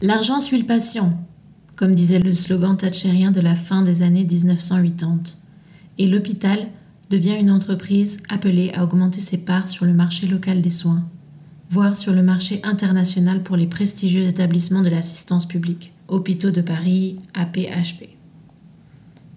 L'argent 0.00 0.40
suit 0.40 0.58
le 0.58 0.66
patient, 0.66 1.18
comme 1.76 1.94
disait 1.94 2.18
le 2.18 2.32
slogan 2.32 2.76
thatchérien 2.76 3.30
de 3.30 3.40
la 3.40 3.54
fin 3.54 3.82
des 3.82 4.02
années 4.02 4.24
1980, 4.24 5.20
et 5.98 6.06
l'hôpital 6.06 6.68
devient 7.10 7.36
une 7.38 7.50
entreprise 7.50 8.18
appelée 8.28 8.72
à 8.74 8.84
augmenter 8.84 9.20
ses 9.20 9.38
parts 9.38 9.68
sur 9.68 9.84
le 9.84 9.92
marché 9.92 10.26
local 10.26 10.62
des 10.62 10.70
soins, 10.70 11.08
voire 11.70 11.96
sur 11.96 12.12
le 12.12 12.22
marché 12.22 12.60
international 12.62 13.42
pour 13.42 13.56
les 13.56 13.66
prestigieux 13.66 14.24
établissements 14.24 14.82
de 14.82 14.90
l'assistance 14.90 15.46
publique, 15.46 15.92
hôpitaux 16.08 16.50
de 16.50 16.60
Paris, 16.60 17.20
APHP. 17.34 18.08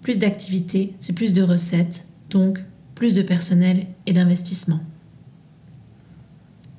Plus 0.02 0.18
d'activités, 0.18 0.94
c'est 1.00 1.12
plus 1.12 1.32
de 1.32 1.42
recettes, 1.42 2.08
donc 2.30 2.64
plus 2.94 3.14
de 3.14 3.22
personnel 3.22 3.86
et 4.06 4.12
d'investissement. 4.12 4.80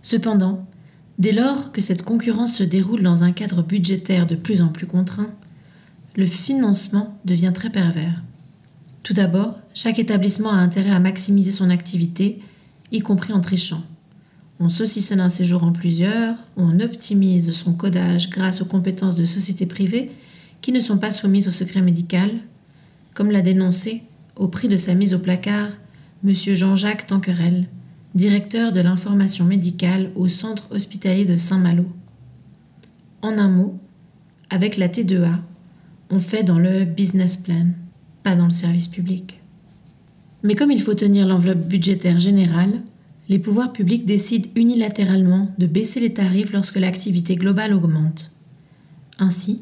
Cependant, 0.02 0.66
dès 1.18 1.32
lors 1.32 1.72
que 1.72 1.82
cette 1.82 2.04
concurrence 2.04 2.56
se 2.56 2.64
déroule 2.64 3.04
dans 3.04 3.24
un 3.24 3.32
cadre 3.32 3.64
budgétaire 3.64 4.28
de 4.28 4.36
plus 4.36 4.62
en 4.62 4.70
plus 4.70 4.88
contraint, 4.88 5.30
le 6.16 6.26
financement 6.26 7.18
devient 7.26 7.52
très 7.54 7.70
pervers. 7.70 8.24
Tout 9.04 9.14
d'abord, 9.14 9.58
chaque 9.74 10.00
établissement 10.00 10.52
a 10.52 10.58
intérêt 10.58 10.92
à 10.92 11.00
maximiser 11.00 11.52
son 11.52 11.70
activité, 11.70 12.40
y 12.92 13.00
compris 13.00 13.34
en 13.34 13.42
trichant. 13.42 13.84
On 14.60 14.68
saucissonne 14.68 15.22
un 15.22 15.30
séjour 15.30 15.64
en 15.64 15.72
plusieurs, 15.72 16.36
on 16.58 16.80
optimise 16.80 17.52
son 17.52 17.74
codage 17.74 18.30
grâce 18.30 18.62
aux 18.62 18.66
compétences 18.66 19.16
de 19.16 19.24
sociétés 19.24 19.66
privées 19.66 20.12
qui 20.62 20.74
ne 20.74 20.82
sont 20.82 20.98
pas 20.98 21.12
soumises 21.12 21.48
au 21.48 21.52
secret 21.52 21.82
médical, 21.82 22.32
comme 23.14 23.32
l'a 23.32 23.42
dénoncé, 23.42 24.04
au 24.36 24.48
prix 24.48 24.68
de 24.68 24.78
sa 24.78 24.94
mise 24.94 25.14
au 25.14 25.20
placard, 25.20 25.70
M. 26.26 26.34
Jean-Jacques 26.34 27.08
Tanquerel, 27.08 27.68
directeur 28.16 28.72
de 28.72 28.82
l'information 28.82 29.46
médicale 29.46 30.12
au 30.16 30.28
centre 30.28 30.68
hospitalier 30.72 31.26
de 31.26 31.36
Saint-Malo. 31.36 31.86
En 33.22 33.38
un 33.38 33.50
mot, 33.50 33.78
avec 34.50 34.78
la 34.78 34.88
T2A, 34.88 35.36
on 36.10 36.20
fait 36.20 36.44
dans 36.44 36.58
le 36.58 36.86
business 36.86 37.38
plan, 37.38 37.68
pas 38.24 38.36
dans 38.36 38.48
le 38.48 38.52
service 38.52 38.88
public. 38.88 39.40
Mais 40.44 40.56
comme 40.56 40.72
il 40.72 40.82
faut 40.82 40.94
tenir 40.94 41.28
l'enveloppe 41.28 41.68
budgétaire 41.68 42.20
générale, 42.20 42.82
les 43.28 43.40
pouvoirs 43.40 43.74
publics 43.74 44.06
décident 44.06 44.50
unilatéralement 44.56 45.54
de 45.60 45.68
baisser 45.68 46.00
les 46.00 46.14
tarifs 46.14 46.52
lorsque 46.52 46.78
l'activité 46.78 47.36
globale 47.36 47.74
augmente. 47.74 48.32
Ainsi, 49.20 49.62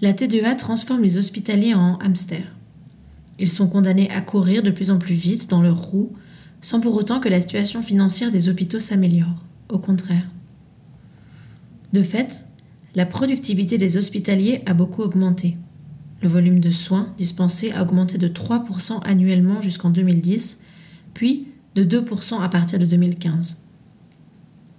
la 0.00 0.12
T2A 0.12 0.56
transforme 0.56 1.02
les 1.02 1.18
hospitaliers 1.18 1.74
en 1.74 1.96
hamsters. 1.98 2.54
Ils 3.40 3.48
sont 3.48 3.68
condamnés 3.68 4.10
à 4.10 4.20
courir 4.20 4.62
de 4.62 4.70
plus 4.70 4.90
en 4.90 4.98
plus 4.98 5.14
vite 5.14 5.50
dans 5.50 5.62
leur 5.62 5.78
roue, 5.78 6.12
sans 6.60 6.80
pour 6.80 6.94
autant 6.94 7.20
que 7.20 7.28
la 7.28 7.40
situation 7.40 7.82
financière 7.82 8.30
des 8.30 8.48
hôpitaux 8.48 8.78
s'améliore. 8.78 9.44
Au 9.68 9.78
contraire. 9.78 10.26
De 11.92 12.02
fait, 12.02 12.46
la 12.94 13.06
productivité 13.06 13.78
des 13.78 13.96
hospitaliers 13.96 14.62
a 14.66 14.74
beaucoup 14.74 15.02
augmenté. 15.02 15.56
Le 16.22 16.28
volume 16.28 16.60
de 16.60 16.70
soins 16.70 17.12
dispensés 17.16 17.72
a 17.72 17.82
augmenté 17.82 18.18
de 18.18 18.28
3% 18.28 19.00
annuellement 19.04 19.60
jusqu'en 19.60 19.90
2010, 19.90 20.62
puis 21.14 21.48
de 21.74 21.84
2% 21.84 22.42
à 22.42 22.48
partir 22.48 22.78
de 22.78 22.86
2015. 22.86 23.64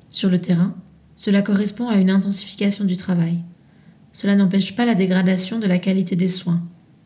Sur 0.09 0.29
le 0.29 0.39
terrain, 0.39 0.75
cela 1.15 1.41
correspond 1.41 1.88
à 1.88 1.97
une 1.97 2.09
intensification 2.09 2.85
du 2.85 2.97
travail. 2.97 3.39
Cela 4.13 4.35
n'empêche 4.35 4.75
pas 4.75 4.85
la 4.85 4.95
dégradation 4.95 5.59
de 5.59 5.67
la 5.67 5.79
qualité 5.79 6.15
des 6.15 6.27
soins. 6.27 6.61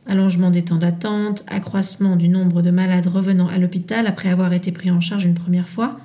Allongement 0.07 0.51
des 0.51 0.63
temps 0.63 0.77
d'attente, 0.77 1.43
accroissement 1.47 2.15
du 2.15 2.27
nombre 2.27 2.61
de 2.61 2.69
malades 2.69 3.07
revenant 3.07 3.47
à 3.47 3.57
l'hôpital 3.57 4.05
après 4.05 4.29
avoir 4.29 4.53
été 4.53 4.71
pris 4.71 4.91
en 4.91 5.01
charge 5.01 5.25
une 5.25 5.33
première 5.33 5.69
fois, 5.69 5.99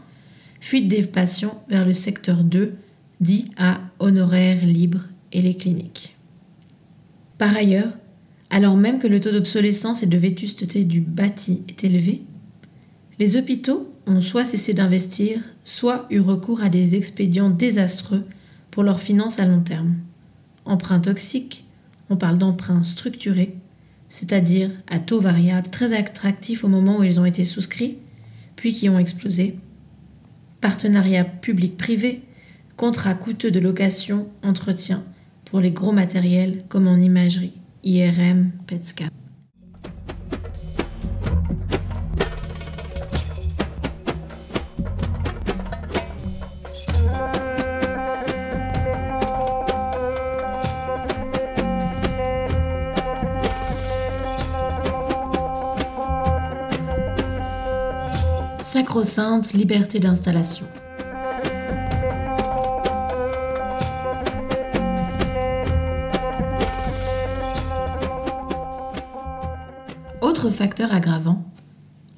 fuite 0.61 0.89
des 0.89 1.03
patients 1.03 1.63
vers 1.69 1.85
le 1.85 1.93
secteur 1.93 2.43
2, 2.43 2.75
dit 3.21 3.51
à 3.59 3.81
honoraires 3.99 4.65
libres 4.65 5.07
et 5.33 5.43
les 5.43 5.55
cliniques. 5.55 6.17
Par 7.37 7.55
ailleurs, 7.55 7.93
alors 8.49 8.77
même 8.77 8.99
que 8.99 9.07
le 9.07 9.21
taux 9.21 9.31
d'obsolescence 9.31 10.03
et 10.03 10.07
de 10.07 10.19
vétusteté 10.19 10.85
du 10.85 11.01
bâti 11.01 11.63
est 11.69 11.85
élevé, 11.85 12.23
les 13.19 13.37
hôpitaux 13.37 13.93
ont 14.07 14.23
soit 14.23 14.45
cessé 14.45 14.73
d'investir, 14.73 15.41
soit 15.63 16.07
eu 16.11 16.21
recours 16.21 16.63
à 16.63 16.71
des 16.71 16.97
expédients 16.97 17.51
désastreux 17.51 18.25
pour 18.71 18.83
leurs 18.83 19.01
finances 19.01 19.39
à 19.39 19.45
long 19.45 19.61
terme. 19.61 19.97
Emprunts 20.65 21.01
toxiques, 21.01 21.67
on 22.09 22.17
parle 22.17 22.39
d'emprunts 22.39 22.83
structurés, 22.83 23.60
c'est-à-dire 24.11 24.71
à 24.89 24.99
taux 24.99 25.21
variable 25.21 25.71
très 25.71 25.95
attractifs 25.95 26.65
au 26.65 26.69
moment 26.69 26.99
où 26.99 27.05
ils 27.05 27.19
ont 27.19 27.25
été 27.25 27.45
souscrits, 27.45 27.97
puis 28.57 28.75
qui 28.75 28.91
ont 28.91 28.99
explosé. 28.99 29.59
Partenariats 30.61 31.25
public-privé, 31.25 32.21
contrats 32.77 33.15
coûteux 33.15 33.51
de 33.51 33.61
location, 33.61 34.29
entretien 34.43 35.03
pour 35.47 35.61
les 35.61 35.71
gros 35.71 35.93
matériels 35.93 36.59
comme 36.69 36.87
en 36.87 36.97
imagerie. 36.97 37.55
IRM 37.83 38.51
PETSCAN. 38.67 39.07
Sacro-sainte 59.03 59.55
liberté 59.55 59.99
d'installation. 59.99 60.67
Autre 70.21 70.51
facteur 70.51 70.93
aggravant, 70.93 71.43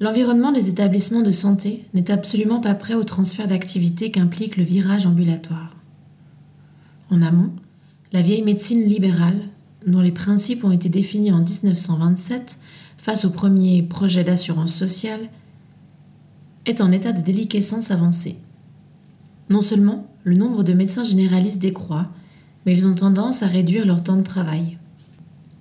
l'environnement 0.01 0.51
des 0.51 0.67
établissements 0.67 1.21
de 1.21 1.31
santé 1.31 1.85
n'est 1.93 2.11
absolument 2.11 2.59
pas 2.59 2.73
prêt 2.73 2.95
au 2.95 3.05
transfert 3.05 3.47
d'activité 3.47 4.11
qu'implique 4.11 4.57
le 4.57 4.63
virage 4.63 5.05
ambulatoire. 5.05 5.75
En 7.11 7.21
amont, 7.21 7.51
la 8.11 8.21
vieille 8.21 8.43
médecine 8.43 8.83
libérale, 8.83 9.39
dont 9.87 10.01
les 10.01 10.11
principes 10.11 10.65
ont 10.65 10.71
été 10.71 10.89
définis 10.89 11.31
en 11.31 11.39
1927 11.39 12.59
face 12.97 13.23
au 13.23 13.29
premier 13.29 13.83
projet 13.83 14.25
d'assurance 14.25 14.73
sociale, 14.73 15.29
est 16.65 16.81
en 16.81 16.91
état 16.91 17.13
de 17.13 17.21
déliquescence 17.21 17.91
avancée. 17.91 18.37
Non 19.49 19.61
seulement 19.61 20.07
le 20.23 20.35
nombre 20.35 20.63
de 20.63 20.73
médecins 20.73 21.03
généralistes 21.03 21.61
décroît, 21.61 22.09
mais 22.65 22.73
ils 22.73 22.87
ont 22.87 22.95
tendance 22.95 23.43
à 23.43 23.47
réduire 23.47 23.85
leur 23.85 24.03
temps 24.03 24.17
de 24.17 24.23
travail. 24.23 24.77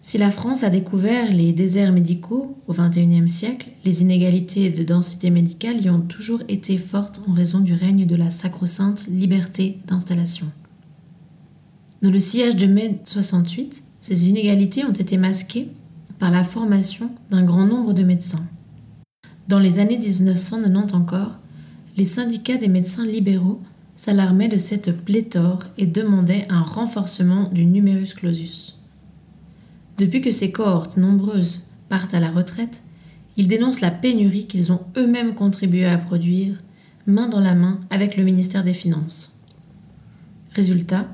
Si 0.01 0.19
la 0.19 0.31
France 0.31 0.65
a 0.65 0.71
découvert 0.71 1.31
les 1.31 1.53
déserts 1.53 1.93
médicaux 1.93 2.57
au 2.67 2.73
XXIe 2.73 3.29
siècle, 3.29 3.69
les 3.85 4.03
inégalités 4.03 4.71
de 4.71 4.83
densité 4.83 5.31
médicale 5.31 5.81
y 5.81 5.91
ont 5.91 6.01
toujours 6.01 6.43
été 6.49 6.77
fortes 6.77 7.23
en 7.29 7.33
raison 7.33 7.61
du 7.61 7.73
règne 7.73 8.05
de 8.05 8.17
la 8.17 8.31
sacro-sainte 8.31 9.07
liberté 9.07 9.79
d'installation. 9.87 10.51
Dans 12.03 12.11
le 12.11 12.19
sillage 12.19 12.57
de 12.57 12.67
mai 12.67 12.99
68, 13.05 13.85
ces 14.01 14.29
inégalités 14.29 14.85
ont 14.85 14.93
été 14.93 15.17
masquées 15.17 15.69
par 16.19 16.33
la 16.33 16.43
formation 16.43 17.13
d'un 17.31 17.45
grand 17.45 17.65
nombre 17.65 17.93
de 17.93 18.03
médecins. 18.03 18.45
Dans 19.49 19.59
les 19.59 19.79
années 19.79 19.99
1990 19.99 20.95
encore, 20.95 21.39
les 21.97 22.05
syndicats 22.05 22.57
des 22.57 22.69
médecins 22.69 23.05
libéraux 23.05 23.61
s'alarmaient 23.97 24.49
de 24.49 24.57
cette 24.57 25.05
pléthore 25.05 25.65
et 25.79 25.87
demandaient 25.87 26.47
un 26.49 26.63
renforcement 26.63 27.51
du 27.51 27.67
numerus 27.67 28.15
clausus. 28.15 28.79
Depuis 29.99 30.21
que 30.21 30.31
ces 30.31 30.53
cohortes 30.53 30.97
nombreuses 30.97 31.67
partent 31.89 32.15
à 32.15 32.21
la 32.21 32.31
retraite, 32.31 32.83
ils 33.37 33.49
dénoncent 33.49 33.81
la 33.81 33.91
pénurie 33.91 34.47
qu'ils 34.47 34.73
ont 34.73 34.81
eux-mêmes 34.97 35.35
contribué 35.35 35.85
à 35.85 35.99
produire, 35.99 36.63
main 37.07 37.29
dans 37.29 37.41
la 37.41 37.55
main 37.55 37.81
avec 37.91 38.17
le 38.17 38.25
ministère 38.25 38.65
des 38.65 38.75
Finances. 38.75 39.41
Résultat, 40.53 41.09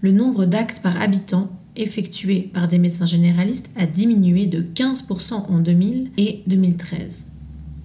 le 0.00 0.12
nombre 0.12 0.44
d'actes 0.44 0.80
par 0.82 1.00
habitant 1.00 1.50
effectués 1.76 2.50
par 2.52 2.68
des 2.68 2.78
médecins 2.78 3.06
généralistes 3.06 3.70
a 3.76 3.86
diminué 3.86 4.46
de 4.46 4.62
15% 4.62 5.34
en 5.48 5.58
2000 5.60 6.10
et 6.16 6.42
2013. 6.46 7.29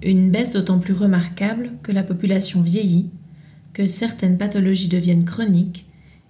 Une 0.06 0.30
baisse 0.30 0.52
d'autant 0.52 0.78
plus 0.78 0.94
remarquable 0.94 1.72
que 1.82 1.92
la 1.92 2.04
population 2.04 2.62
vieillit, 2.62 3.10
que 3.74 3.88
certaines 3.88 4.38
pathologies 4.38 4.88
deviennent 4.88 5.26
chroniques 5.26 5.88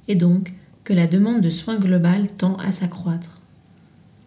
et 0.07 0.15
donc 0.15 0.53
que 0.85 0.93
la 0.93 1.07
demande 1.07 1.41
de 1.41 1.49
soins 1.49 1.77
globales 1.77 2.33
tend 2.33 2.55
à 2.55 2.71
s'accroître. 2.71 3.41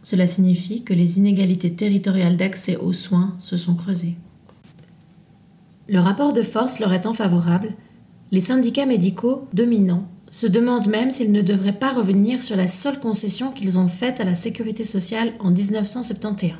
Cela 0.02 0.26
signifie 0.26 0.84
que 0.84 0.92
les 0.92 1.16
inégalités 1.16 1.72
territoriales 1.72 2.36
d'accès 2.36 2.76
aux 2.76 2.92
soins 2.92 3.34
se 3.38 3.56
sont 3.56 3.74
creusées. 3.74 4.16
Le 5.88 6.00
rapport 6.00 6.34
de 6.34 6.42
force 6.42 6.78
leur 6.78 6.92
étant 6.92 7.14
favorable, 7.14 7.72
les 8.30 8.40
syndicats 8.40 8.84
médicaux 8.84 9.48
dominants 9.54 10.06
se 10.30 10.46
demandent 10.46 10.88
même 10.88 11.10
s'ils 11.10 11.32
ne 11.32 11.40
devraient 11.40 11.72
pas 11.72 11.94
revenir 11.94 12.42
sur 12.42 12.56
la 12.56 12.66
seule 12.66 13.00
concession 13.00 13.50
qu'ils 13.50 13.78
ont 13.78 13.88
faite 13.88 14.20
à 14.20 14.24
la 14.24 14.34
sécurité 14.34 14.84
sociale 14.84 15.32
en 15.40 15.50
1971. 15.50 16.52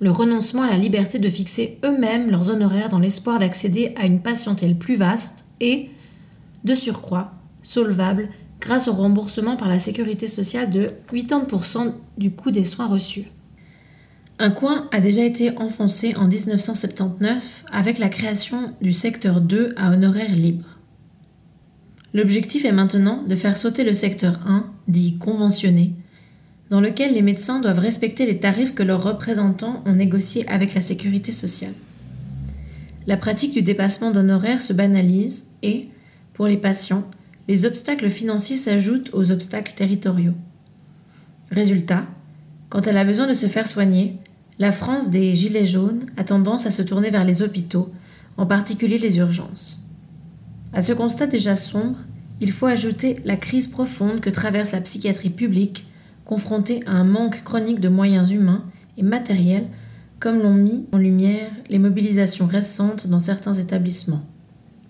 Le 0.00 0.10
renoncement 0.10 0.62
à 0.62 0.70
la 0.70 0.78
liberté 0.78 1.18
de 1.18 1.28
fixer 1.28 1.78
eux-mêmes 1.84 2.30
leurs 2.30 2.48
honoraires 2.48 2.88
dans 2.88 2.98
l'espoir 2.98 3.38
d'accéder 3.38 3.92
à 3.96 4.06
une 4.06 4.22
patientèle 4.22 4.78
plus 4.78 4.96
vaste 4.96 5.44
et, 5.60 5.90
de 6.64 6.72
surcroît, 6.72 7.34
solvable 7.62 8.30
grâce 8.60 8.88
au 8.88 8.92
remboursement 8.92 9.56
par 9.56 9.68
la 9.68 9.78
sécurité 9.78 10.26
sociale 10.26 10.70
de 10.70 10.90
80% 11.12 11.92
du 12.16 12.30
coût 12.30 12.50
des 12.50 12.64
soins 12.64 12.86
reçus. 12.86 13.26
Un 14.38 14.50
coin 14.50 14.88
a 14.90 15.00
déjà 15.00 15.22
été 15.22 15.56
enfoncé 15.58 16.16
en 16.16 16.26
1979 16.26 17.66
avec 17.70 17.98
la 17.98 18.08
création 18.08 18.72
du 18.80 18.94
secteur 18.94 19.42
2 19.42 19.74
à 19.76 19.90
honoraires 19.90 20.34
libres. 20.34 20.78
L'objectif 22.14 22.64
est 22.64 22.72
maintenant 22.72 23.22
de 23.22 23.34
faire 23.34 23.58
sauter 23.58 23.84
le 23.84 23.92
secteur 23.92 24.40
1, 24.46 24.64
dit 24.88 25.16
conventionné, 25.16 25.92
dans 26.70 26.80
lequel 26.80 27.14
les 27.14 27.22
médecins 27.22 27.60
doivent 27.60 27.80
respecter 27.80 28.24
les 28.24 28.38
tarifs 28.38 28.74
que 28.74 28.84
leurs 28.84 29.02
représentants 29.02 29.82
ont 29.86 29.92
négociés 29.92 30.48
avec 30.48 30.74
la 30.74 30.80
sécurité 30.80 31.32
sociale. 31.32 31.74
La 33.06 33.16
pratique 33.16 33.52
du 33.52 33.62
dépassement 33.62 34.12
d'honoraires 34.12 34.62
se 34.62 34.72
banalise 34.72 35.46
et, 35.62 35.88
pour 36.32 36.46
les 36.46 36.56
patients, 36.56 37.04
les 37.48 37.66
obstacles 37.66 38.08
financiers 38.08 38.56
s'ajoutent 38.56 39.10
aux 39.12 39.32
obstacles 39.32 39.74
territoriaux. 39.74 40.34
Résultat, 41.50 42.06
quand 42.68 42.86
elle 42.86 42.98
a 42.98 43.04
besoin 43.04 43.26
de 43.26 43.34
se 43.34 43.48
faire 43.48 43.66
soigner, 43.66 44.16
la 44.60 44.70
France 44.70 45.10
des 45.10 45.34
Gilets 45.34 45.64
jaunes 45.64 46.04
a 46.16 46.22
tendance 46.22 46.66
à 46.66 46.70
se 46.70 46.82
tourner 46.82 47.10
vers 47.10 47.24
les 47.24 47.42
hôpitaux, 47.42 47.90
en 48.36 48.46
particulier 48.46 48.98
les 48.98 49.18
urgences. 49.18 49.88
À 50.72 50.82
ce 50.82 50.92
constat 50.92 51.26
déjà 51.26 51.56
sombre, 51.56 51.98
il 52.40 52.52
faut 52.52 52.66
ajouter 52.66 53.16
la 53.24 53.36
crise 53.36 53.66
profonde 53.66 54.20
que 54.20 54.30
traverse 54.30 54.72
la 54.72 54.80
psychiatrie 54.80 55.30
publique, 55.30 55.86
confrontée 56.30 56.78
à 56.86 56.92
un 56.92 57.02
manque 57.02 57.42
chronique 57.42 57.80
de 57.80 57.88
moyens 57.88 58.30
humains 58.30 58.62
et 58.96 59.02
matériels, 59.02 59.66
comme 60.20 60.38
l'ont 60.38 60.54
mis 60.54 60.86
en 60.92 60.96
lumière 60.96 61.50
les 61.68 61.80
mobilisations 61.80 62.46
récentes 62.46 63.08
dans 63.08 63.18
certains 63.18 63.54
établissements. 63.54 64.24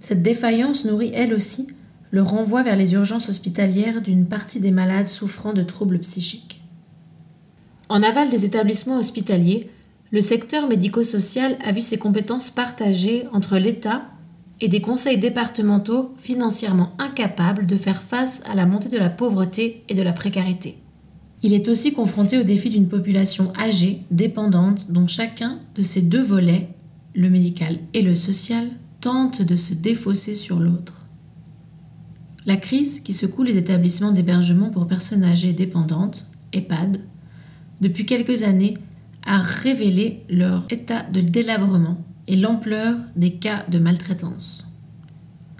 Cette 0.00 0.22
défaillance 0.22 0.84
nourrit 0.84 1.12
elle 1.14 1.32
aussi 1.32 1.68
le 2.10 2.20
renvoi 2.20 2.62
vers 2.62 2.76
les 2.76 2.92
urgences 2.92 3.30
hospitalières 3.30 4.02
d'une 4.02 4.26
partie 4.26 4.60
des 4.60 4.70
malades 4.70 5.06
souffrant 5.06 5.54
de 5.54 5.62
troubles 5.62 6.00
psychiques. 6.00 6.62
En 7.88 8.02
aval 8.02 8.28
des 8.28 8.44
établissements 8.44 8.98
hospitaliers, 8.98 9.70
le 10.10 10.20
secteur 10.20 10.68
médico-social 10.68 11.56
a 11.64 11.72
vu 11.72 11.80
ses 11.80 11.96
compétences 11.96 12.50
partagées 12.50 13.26
entre 13.32 13.56
l'État, 13.56 14.02
et 14.60 14.68
des 14.68 14.82
conseils 14.82 15.16
départementaux 15.16 16.14
financièrement 16.18 16.90
incapables 16.98 17.64
de 17.64 17.76
faire 17.78 18.02
face 18.02 18.42
à 18.44 18.54
la 18.54 18.66
montée 18.66 18.90
de 18.90 18.98
la 18.98 19.08
pauvreté 19.08 19.84
et 19.88 19.94
de 19.94 20.02
la 20.02 20.12
précarité. 20.12 20.79
Il 21.42 21.54
est 21.54 21.68
aussi 21.68 21.92
confronté 21.92 22.38
au 22.38 22.42
défi 22.42 22.68
d'une 22.68 22.88
population 22.88 23.52
âgée, 23.58 24.02
dépendante, 24.10 24.90
dont 24.90 25.06
chacun 25.06 25.58
de 25.74 25.82
ces 25.82 26.02
deux 26.02 26.22
volets, 26.22 26.68
le 27.14 27.30
médical 27.30 27.78
et 27.94 28.02
le 28.02 28.14
social, 28.14 28.70
tente 29.00 29.40
de 29.40 29.56
se 29.56 29.72
défausser 29.72 30.34
sur 30.34 30.58
l'autre. 30.58 31.06
La 32.46 32.56
crise 32.56 33.00
qui 33.00 33.12
secoue 33.12 33.42
les 33.42 33.56
établissements 33.56 34.12
d'hébergement 34.12 34.70
pour 34.70 34.86
personnes 34.86 35.24
âgées 35.24 35.52
dépendantes, 35.52 36.30
EHPAD, 36.52 37.00
depuis 37.80 38.04
quelques 38.04 38.42
années, 38.42 38.74
a 39.24 39.38
révélé 39.38 40.24
leur 40.28 40.66
état 40.70 41.02
de 41.04 41.20
délabrement 41.20 42.02
et 42.28 42.36
l'ampleur 42.36 42.98
des 43.16 43.32
cas 43.34 43.64
de 43.70 43.78
maltraitance. 43.78 44.76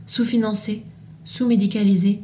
Sous-financées, 0.06 0.84
sous-médicalisées, 1.24 2.22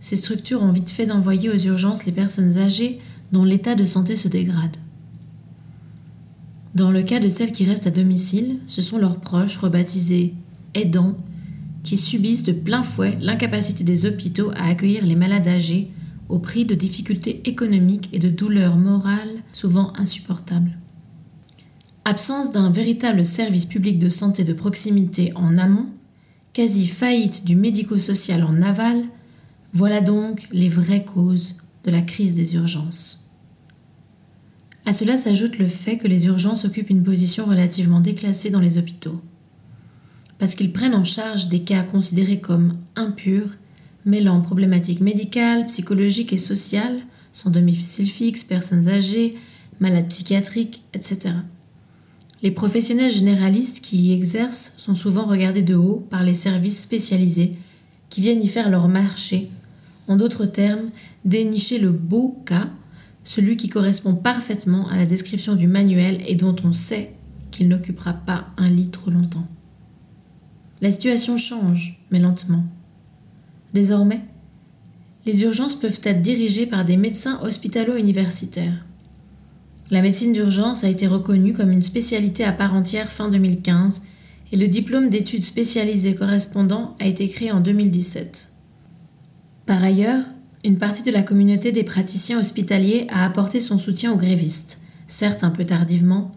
ces 0.00 0.16
structures 0.16 0.62
ont 0.62 0.72
vite 0.72 0.90
fait 0.90 1.06
d'envoyer 1.06 1.50
aux 1.50 1.58
urgences 1.58 2.06
les 2.06 2.12
personnes 2.12 2.58
âgées 2.58 3.00
dont 3.32 3.44
l'état 3.44 3.74
de 3.74 3.84
santé 3.84 4.14
se 4.14 4.28
dégrade. 4.28 4.76
Dans 6.74 6.90
le 6.90 7.02
cas 7.02 7.20
de 7.20 7.28
celles 7.28 7.52
qui 7.52 7.64
restent 7.64 7.86
à 7.86 7.90
domicile, 7.90 8.58
ce 8.66 8.82
sont 8.82 8.98
leurs 8.98 9.20
proches, 9.20 9.56
rebaptisés 9.56 10.34
aidants, 10.74 11.16
qui 11.82 11.96
subissent 11.96 12.42
de 12.42 12.52
plein 12.52 12.82
fouet 12.82 13.16
l'incapacité 13.20 13.84
des 13.84 14.06
hôpitaux 14.06 14.50
à 14.56 14.68
accueillir 14.68 15.04
les 15.06 15.16
malades 15.16 15.48
âgés 15.48 15.90
au 16.28 16.38
prix 16.38 16.64
de 16.64 16.74
difficultés 16.74 17.48
économiques 17.48 18.10
et 18.12 18.18
de 18.18 18.28
douleurs 18.28 18.76
morales 18.76 19.42
souvent 19.52 19.92
insupportables. 19.96 20.76
Absence 22.04 22.52
d'un 22.52 22.70
véritable 22.70 23.24
service 23.24 23.66
public 23.66 23.98
de 23.98 24.08
santé 24.08 24.44
de 24.44 24.52
proximité 24.52 25.32
en 25.34 25.56
amont, 25.56 25.86
quasi 26.52 26.86
faillite 26.86 27.44
du 27.44 27.56
médico-social 27.56 28.44
en 28.44 28.62
aval, 28.62 29.04
voilà 29.72 30.00
donc 30.00 30.48
les 30.52 30.68
vraies 30.68 31.04
causes 31.04 31.58
de 31.84 31.90
la 31.90 32.02
crise 32.02 32.34
des 32.34 32.54
urgences. 32.54 33.28
À 34.86 34.92
cela 34.92 35.16
s'ajoute 35.16 35.58
le 35.58 35.66
fait 35.66 35.98
que 35.98 36.08
les 36.08 36.26
urgences 36.26 36.64
occupent 36.64 36.90
une 36.90 37.02
position 37.02 37.44
relativement 37.44 38.00
déclassée 38.00 38.50
dans 38.50 38.60
les 38.60 38.78
hôpitaux. 38.78 39.20
Parce 40.38 40.54
qu'ils 40.54 40.72
prennent 40.72 40.94
en 40.94 41.04
charge 41.04 41.48
des 41.48 41.60
cas 41.60 41.82
considérés 41.82 42.40
comme 42.40 42.78
impurs, 42.96 43.50
mêlant 44.06 44.40
problématiques 44.40 45.00
médicales, 45.00 45.66
psychologiques 45.66 46.32
et 46.32 46.38
sociales, 46.38 47.00
sans 47.32 47.50
domicile 47.50 48.08
fixe, 48.08 48.44
personnes 48.44 48.88
âgées, 48.88 49.36
malades 49.80 50.08
psychiatriques, 50.08 50.82
etc. 50.94 51.34
Les 52.42 52.50
professionnels 52.50 53.10
généralistes 53.10 53.80
qui 53.80 53.96
y 53.96 54.12
exercent 54.12 54.74
sont 54.78 54.94
souvent 54.94 55.24
regardés 55.24 55.62
de 55.62 55.74
haut 55.74 56.06
par 56.08 56.22
les 56.22 56.34
services 56.34 56.80
spécialisés 56.80 57.58
qui 58.08 58.20
viennent 58.20 58.42
y 58.42 58.48
faire 58.48 58.70
leur 58.70 58.88
marché. 58.88 59.50
En 60.08 60.16
d'autres 60.16 60.46
termes, 60.46 60.90
dénicher 61.24 61.78
le 61.78 61.92
beau 61.92 62.42
cas, 62.46 62.70
celui 63.24 63.56
qui 63.58 63.68
correspond 63.68 64.14
parfaitement 64.14 64.88
à 64.88 64.96
la 64.96 65.04
description 65.04 65.54
du 65.54 65.68
manuel 65.68 66.22
et 66.26 66.34
dont 66.34 66.56
on 66.64 66.72
sait 66.72 67.12
qu'il 67.50 67.68
n'occupera 67.68 68.14
pas 68.14 68.48
un 68.56 68.70
lit 68.70 68.90
trop 68.90 69.10
longtemps. 69.10 69.46
La 70.80 70.90
situation 70.90 71.36
change, 71.36 72.00
mais 72.10 72.20
lentement. 72.20 72.64
Désormais, 73.74 74.22
les 75.26 75.42
urgences 75.42 75.74
peuvent 75.74 76.00
être 76.04 76.22
dirigées 76.22 76.66
par 76.66 76.86
des 76.86 76.96
médecins 76.96 77.38
hospitalo-universitaires. 77.42 78.86
La 79.90 80.00
médecine 80.00 80.32
d'urgence 80.32 80.84
a 80.84 80.88
été 80.88 81.06
reconnue 81.06 81.52
comme 81.52 81.70
une 81.70 81.82
spécialité 81.82 82.44
à 82.44 82.52
part 82.52 82.74
entière 82.74 83.10
fin 83.10 83.28
2015 83.28 84.04
et 84.52 84.56
le 84.56 84.68
diplôme 84.68 85.10
d'études 85.10 85.44
spécialisées 85.44 86.14
correspondant 86.14 86.96
a 86.98 87.06
été 87.06 87.28
créé 87.28 87.52
en 87.52 87.60
2017. 87.60 88.52
Par 89.68 89.84
ailleurs, 89.84 90.24
une 90.64 90.78
partie 90.78 91.02
de 91.02 91.10
la 91.10 91.22
communauté 91.22 91.72
des 91.72 91.84
praticiens 91.84 92.38
hospitaliers 92.38 93.06
a 93.10 93.26
apporté 93.26 93.60
son 93.60 93.76
soutien 93.76 94.10
aux 94.10 94.16
grévistes, 94.16 94.80
certes 95.06 95.44
un 95.44 95.50
peu 95.50 95.66
tardivement, 95.66 96.32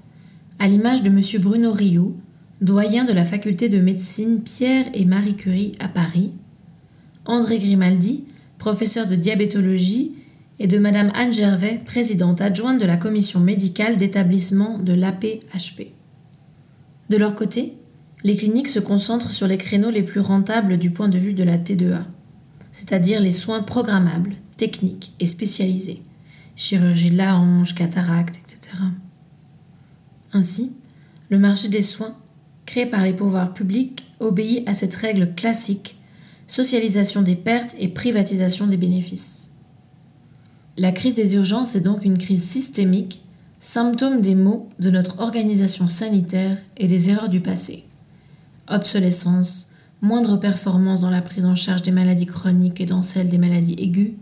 à 0.59 0.67
l'image 0.67 1.01
de 1.01 1.07
M. 1.07 1.21
Bruno 1.41 1.71
Rioux, 1.71 2.17
doyen 2.59 3.05
de 3.05 3.13
la 3.13 3.23
faculté 3.23 3.69
de 3.69 3.79
médecine 3.79 4.41
Pierre 4.41 4.85
et 4.93 5.05
Marie 5.05 5.37
Curie 5.37 5.75
à 5.79 5.87
Paris, 5.87 6.31
André 7.23 7.59
Grimaldi, 7.59 8.25
professeur 8.57 9.07
de 9.07 9.15
diabétologie 9.15 10.11
et 10.59 10.67
de 10.67 10.77
Madame 10.77 11.09
Anne 11.15 11.31
Gervais, 11.31 11.79
présidente 11.85 12.41
adjointe 12.41 12.81
de 12.81 12.85
la 12.85 12.97
commission 12.97 13.39
médicale 13.39 13.95
d'établissement 13.95 14.77
de 14.77 14.91
l'APHP. 14.91 15.93
De 17.09 17.15
leur 17.15 17.35
côté, 17.35 17.75
les 18.25 18.35
cliniques 18.35 18.67
se 18.67 18.81
concentrent 18.81 19.31
sur 19.31 19.47
les 19.47 19.57
créneaux 19.57 19.89
les 19.89 20.03
plus 20.03 20.19
rentables 20.19 20.75
du 20.75 20.91
point 20.91 21.07
de 21.07 21.17
vue 21.17 21.33
de 21.33 21.43
la 21.45 21.57
T2A, 21.57 22.03
c'est-à-dire 22.71 23.19
les 23.19 23.31
soins 23.31 23.63
programmables, 23.63 24.35
techniques 24.57 25.13
et 25.19 25.25
spécialisés, 25.25 26.01
chirurgie 26.55 27.11
de 27.11 27.17
la 27.17 27.37
hanche, 27.37 27.75
cataracte, 27.75 28.37
etc. 28.37 28.77
Ainsi, 30.33 30.73
le 31.29 31.39
marché 31.39 31.69
des 31.69 31.81
soins, 31.81 32.15
créé 32.65 32.85
par 32.85 33.03
les 33.03 33.13
pouvoirs 33.13 33.53
publics, 33.53 34.03
obéit 34.19 34.67
à 34.67 34.73
cette 34.73 34.95
règle 34.95 35.33
classique 35.35 35.97
socialisation 36.51 37.21
des 37.21 37.37
pertes 37.37 37.75
et 37.79 37.87
privatisation 37.87 38.67
des 38.67 38.75
bénéfices. 38.75 39.51
La 40.77 40.91
crise 40.91 41.15
des 41.15 41.35
urgences 41.35 41.75
est 41.75 41.81
donc 41.81 42.03
une 42.03 42.17
crise 42.17 42.43
systémique, 42.43 43.23
symptôme 43.61 44.19
des 44.19 44.35
maux 44.35 44.67
de 44.79 44.89
notre 44.89 45.19
organisation 45.19 45.87
sanitaire 45.87 46.57
et 46.75 46.87
des 46.87 47.09
erreurs 47.09 47.29
du 47.29 47.39
passé. 47.39 47.85
Obsolescence, 48.67 49.70
moindre 50.01 50.37
performance 50.37 51.01
dans 51.01 51.09
la 51.11 51.21
prise 51.21 51.45
en 51.45 51.55
charge 51.55 51.83
des 51.83 51.91
maladies 51.91 52.25
chroniques 52.25 52.81
et 52.81 52.85
dans 52.85 53.03
celle 53.03 53.29
des 53.29 53.37
maladies 53.37 53.75
aiguës, 53.77 54.13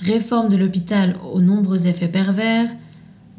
réforme 0.00 0.48
de 0.48 0.56
l'hôpital 0.56 1.16
aux 1.32 1.40
nombreux 1.40 1.86
effets 1.86 2.08
pervers, 2.08 2.70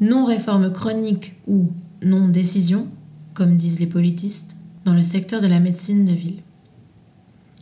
non-réforme 0.00 0.72
chronique 0.72 1.34
ou 1.46 1.70
non-décision, 2.02 2.88
comme 3.34 3.56
disent 3.56 3.80
les 3.80 3.86
politistes, 3.86 4.56
dans 4.84 4.94
le 4.94 5.02
secteur 5.02 5.40
de 5.40 5.46
la 5.46 5.60
médecine 5.60 6.04
de 6.04 6.12
ville. 6.12 6.42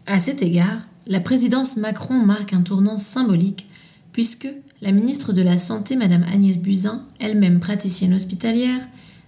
À 0.07 0.19
cet 0.19 0.43
égard, 0.43 0.81
la 1.07 1.21
présidence 1.21 1.77
Macron 1.77 2.15
marque 2.15 2.53
un 2.53 2.63
tournant 2.63 2.97
symbolique 2.97 3.69
puisque 4.13 4.49
la 4.81 4.93
ministre 4.93 5.33
de 5.33 5.43
la 5.43 5.59
Santé, 5.59 5.97
Madame 5.97 6.25
Agnès 6.33 6.59
Buzyn, 6.59 7.05
elle-même 7.21 7.61
praticienne 7.61 8.15
hospitalière, 8.15 8.81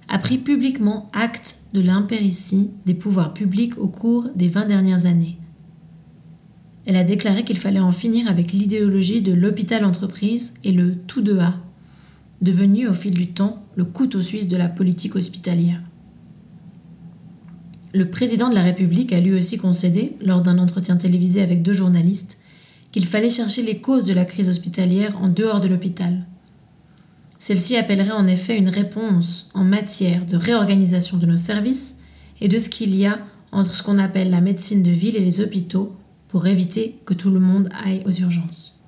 a 0.08 0.18
pris 0.18 0.38
publiquement 0.38 1.10
acte 1.12 1.60
de 1.72 1.80
l'impéritie 1.80 2.70
des 2.86 2.94
pouvoirs 2.94 3.34
publics 3.34 3.78
au 3.78 3.88
cours 3.88 4.28
des 4.34 4.48
20 4.48 4.66
dernières 4.66 5.06
années. 5.06 5.38
Elle 6.84 6.96
a 6.96 7.04
déclaré 7.04 7.44
qu'il 7.44 7.58
fallait 7.58 7.80
en 7.80 7.92
finir 7.92 8.28
avec 8.28 8.52
l'idéologie 8.52 9.22
de 9.22 9.32
l'hôpital-entreprise 9.32 10.54
et 10.64 10.72
le 10.72 10.96
tout 10.96 11.22
de 11.22 11.38
A, 11.38 11.54
devenu 12.40 12.88
au 12.88 12.94
fil 12.94 13.12
du 13.12 13.28
temps 13.28 13.64
le 13.76 13.84
couteau 13.84 14.20
suisse 14.20 14.48
de 14.48 14.56
la 14.56 14.68
politique 14.68 15.14
hospitalière. 15.14 15.80
Le 17.94 18.10
président 18.10 18.48
de 18.48 18.54
la 18.54 18.62
République 18.62 19.12
a 19.12 19.20
lui 19.20 19.32
aussi 19.32 19.58
concédé, 19.58 20.16
lors 20.20 20.42
d'un 20.42 20.58
entretien 20.58 20.96
télévisé 20.96 21.42
avec 21.42 21.62
deux 21.62 21.74
journalistes, 21.74 22.38
qu'il 22.90 23.06
fallait 23.06 23.30
chercher 23.30 23.62
les 23.62 23.80
causes 23.80 24.06
de 24.06 24.14
la 24.14 24.24
crise 24.24 24.48
hospitalière 24.48 25.16
en 25.20 25.28
dehors 25.28 25.60
de 25.60 25.68
l'hôpital. 25.68 26.26
Celle-ci 27.42 27.76
appellerait 27.76 28.12
en 28.12 28.28
effet 28.28 28.56
une 28.56 28.68
réponse 28.68 29.48
en 29.52 29.64
matière 29.64 30.24
de 30.26 30.36
réorganisation 30.36 31.16
de 31.16 31.26
nos 31.26 31.36
services 31.36 31.98
et 32.40 32.46
de 32.46 32.60
ce 32.60 32.68
qu'il 32.68 32.94
y 32.94 33.04
a 33.04 33.18
entre 33.50 33.74
ce 33.74 33.82
qu'on 33.82 33.98
appelle 33.98 34.30
la 34.30 34.40
médecine 34.40 34.84
de 34.84 34.92
ville 34.92 35.16
et 35.16 35.24
les 35.24 35.40
hôpitaux 35.40 35.92
pour 36.28 36.46
éviter 36.46 37.00
que 37.04 37.14
tout 37.14 37.32
le 37.32 37.40
monde 37.40 37.68
aille 37.84 38.04
aux 38.06 38.12
urgences. 38.12 38.80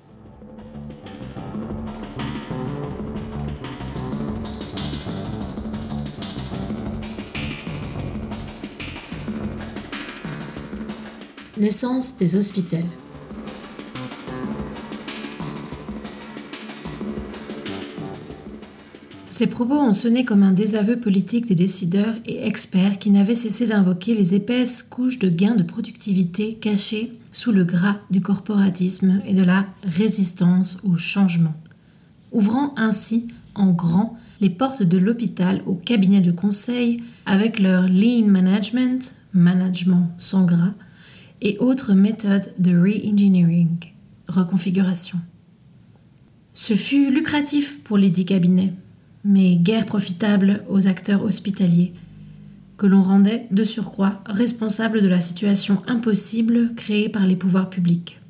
Naissance 11.57 12.15
des 12.15 12.37
hospitals. 12.37 12.85
Ces 19.35 19.47
propos 19.47 19.73
ont 19.73 19.91
sonné 19.91 20.23
comme 20.23 20.43
un 20.43 20.53
désaveu 20.53 20.97
politique 20.97 21.45
des 21.45 21.55
décideurs 21.55 22.15
et 22.25 22.47
experts 22.47 22.99
qui 22.99 23.09
n'avaient 23.09 23.35
cessé 23.35 23.67
d'invoquer 23.67 24.13
les 24.13 24.33
épaisses 24.33 24.81
couches 24.81 25.19
de 25.19 25.27
gains 25.27 25.55
de 25.55 25.63
productivité 25.63 26.53
cachées 26.53 27.11
sous 27.33 27.51
le 27.51 27.65
gras 27.65 27.97
du 28.09 28.21
corporatisme 28.21 29.21
et 29.27 29.33
de 29.33 29.43
la 29.43 29.67
résistance 29.83 30.77
au 30.85 30.95
changement, 30.95 31.53
ouvrant 32.31 32.73
ainsi 32.77 33.27
en 33.55 33.73
grand 33.73 34.17
les 34.39 34.49
portes 34.49 34.83
de 34.83 34.97
l'hôpital 34.97 35.61
aux 35.65 35.75
cabinets 35.75 36.21
de 36.21 36.31
conseil 36.31 37.01
avec 37.25 37.59
leur 37.59 37.89
lean 37.89 38.27
management, 38.27 39.17
management 39.33 40.11
sans 40.17 40.45
gras, 40.45 40.75
et 41.41 41.57
autres 41.57 41.93
méthodes 41.93 42.53
de 42.57 42.71
re-engineering, 42.71 43.79
reconfiguration. 44.29 45.19
Ce 46.53 46.73
fut 46.73 47.11
lucratif 47.11 47.83
pour 47.83 47.97
les 47.97 48.09
dix 48.09 48.23
cabinets 48.23 48.71
mais 49.25 49.55
guère 49.55 49.87
profitable 49.87 50.63
aux 50.69 50.87
acteurs 50.87 51.23
hospitaliers, 51.23 51.93
que 52.77 52.85
l'on 52.85 53.01
rendait 53.01 53.47
de 53.49 53.63
surcroît 53.63 54.21
responsables 54.27 55.01
de 55.01 55.07
la 55.07 55.19
situation 55.19 55.81
impossible 55.87 56.75
créée 56.75 57.09
par 57.09 57.25
les 57.25 57.35
pouvoirs 57.35 57.71
publics. 57.71 58.21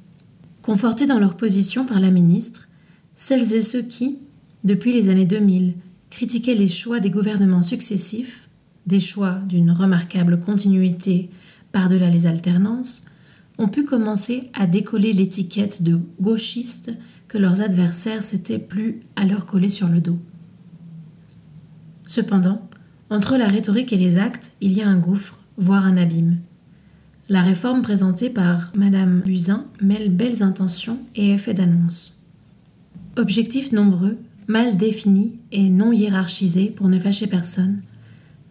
Confortés 0.62 1.06
dans 1.06 1.20
leur 1.20 1.36
position 1.36 1.86
par 1.86 2.00
la 2.00 2.12
ministre, 2.12 2.70
celles 3.14 3.54
et 3.54 3.62
ceux 3.62 3.82
qui, 3.82 4.20
depuis 4.64 4.94
les 4.94 5.10
années 5.10 5.26
2000, 5.26 5.74
critiquaient 6.10 6.56
les 6.56 6.68
choix 6.68 7.02
des 7.02 7.10
gouvernements 7.10 7.62
successifs, 7.62 8.48
des 8.88 9.02
choix 9.02 9.40
d'une 9.50 9.72
remarquable 9.72 10.40
continuité 10.40 11.30
par-delà 11.74 12.10
les 12.10 12.26
alternances, 12.26 13.08
ont 13.58 13.68
pu 13.68 13.84
commencer 13.84 14.50
à 14.54 14.66
décoller 14.66 15.12
l'étiquette 15.12 15.84
de 15.84 16.00
gauchistes 16.22 16.94
que 17.28 17.38
leurs 17.38 17.62
adversaires 17.62 18.24
s'étaient 18.24 18.60
plus 18.60 19.02
à 19.18 19.26
leur 19.26 19.46
coller 19.46 19.70
sur 19.70 19.90
le 19.90 20.00
dos. 20.00 20.20
Cependant, 22.06 22.68
entre 23.10 23.38
la 23.38 23.48
rhétorique 23.48 23.94
et 23.94 23.98
les 23.98 24.18
actes, 24.18 24.54
il 24.62 24.72
y 24.74 24.82
a 24.82 24.88
un 24.88 24.98
gouffre, 24.98 25.40
voire 25.58 25.86
un 25.86 25.98
abîme. 25.98 26.38
La 27.30 27.42
réforme 27.42 27.82
présentée 27.82 28.30
par 28.30 28.72
Madame 28.76 29.22
Buzyn 29.22 29.66
mêle 29.82 30.12
belles 30.12 30.44
intentions 30.44 31.00
et 31.16 31.32
effets 31.32 31.56
d'annonce. 31.56 32.24
Objectifs 33.18 33.72
nombreux, 33.72 34.18
mal 34.48 34.78
définis 34.78 35.36
et 35.52 35.70
non 35.70 35.92
hiérarchisés 35.92 36.68
pour 36.68 36.88
ne 36.88 37.00
fâcher 37.00 37.28
personne, 37.28 37.82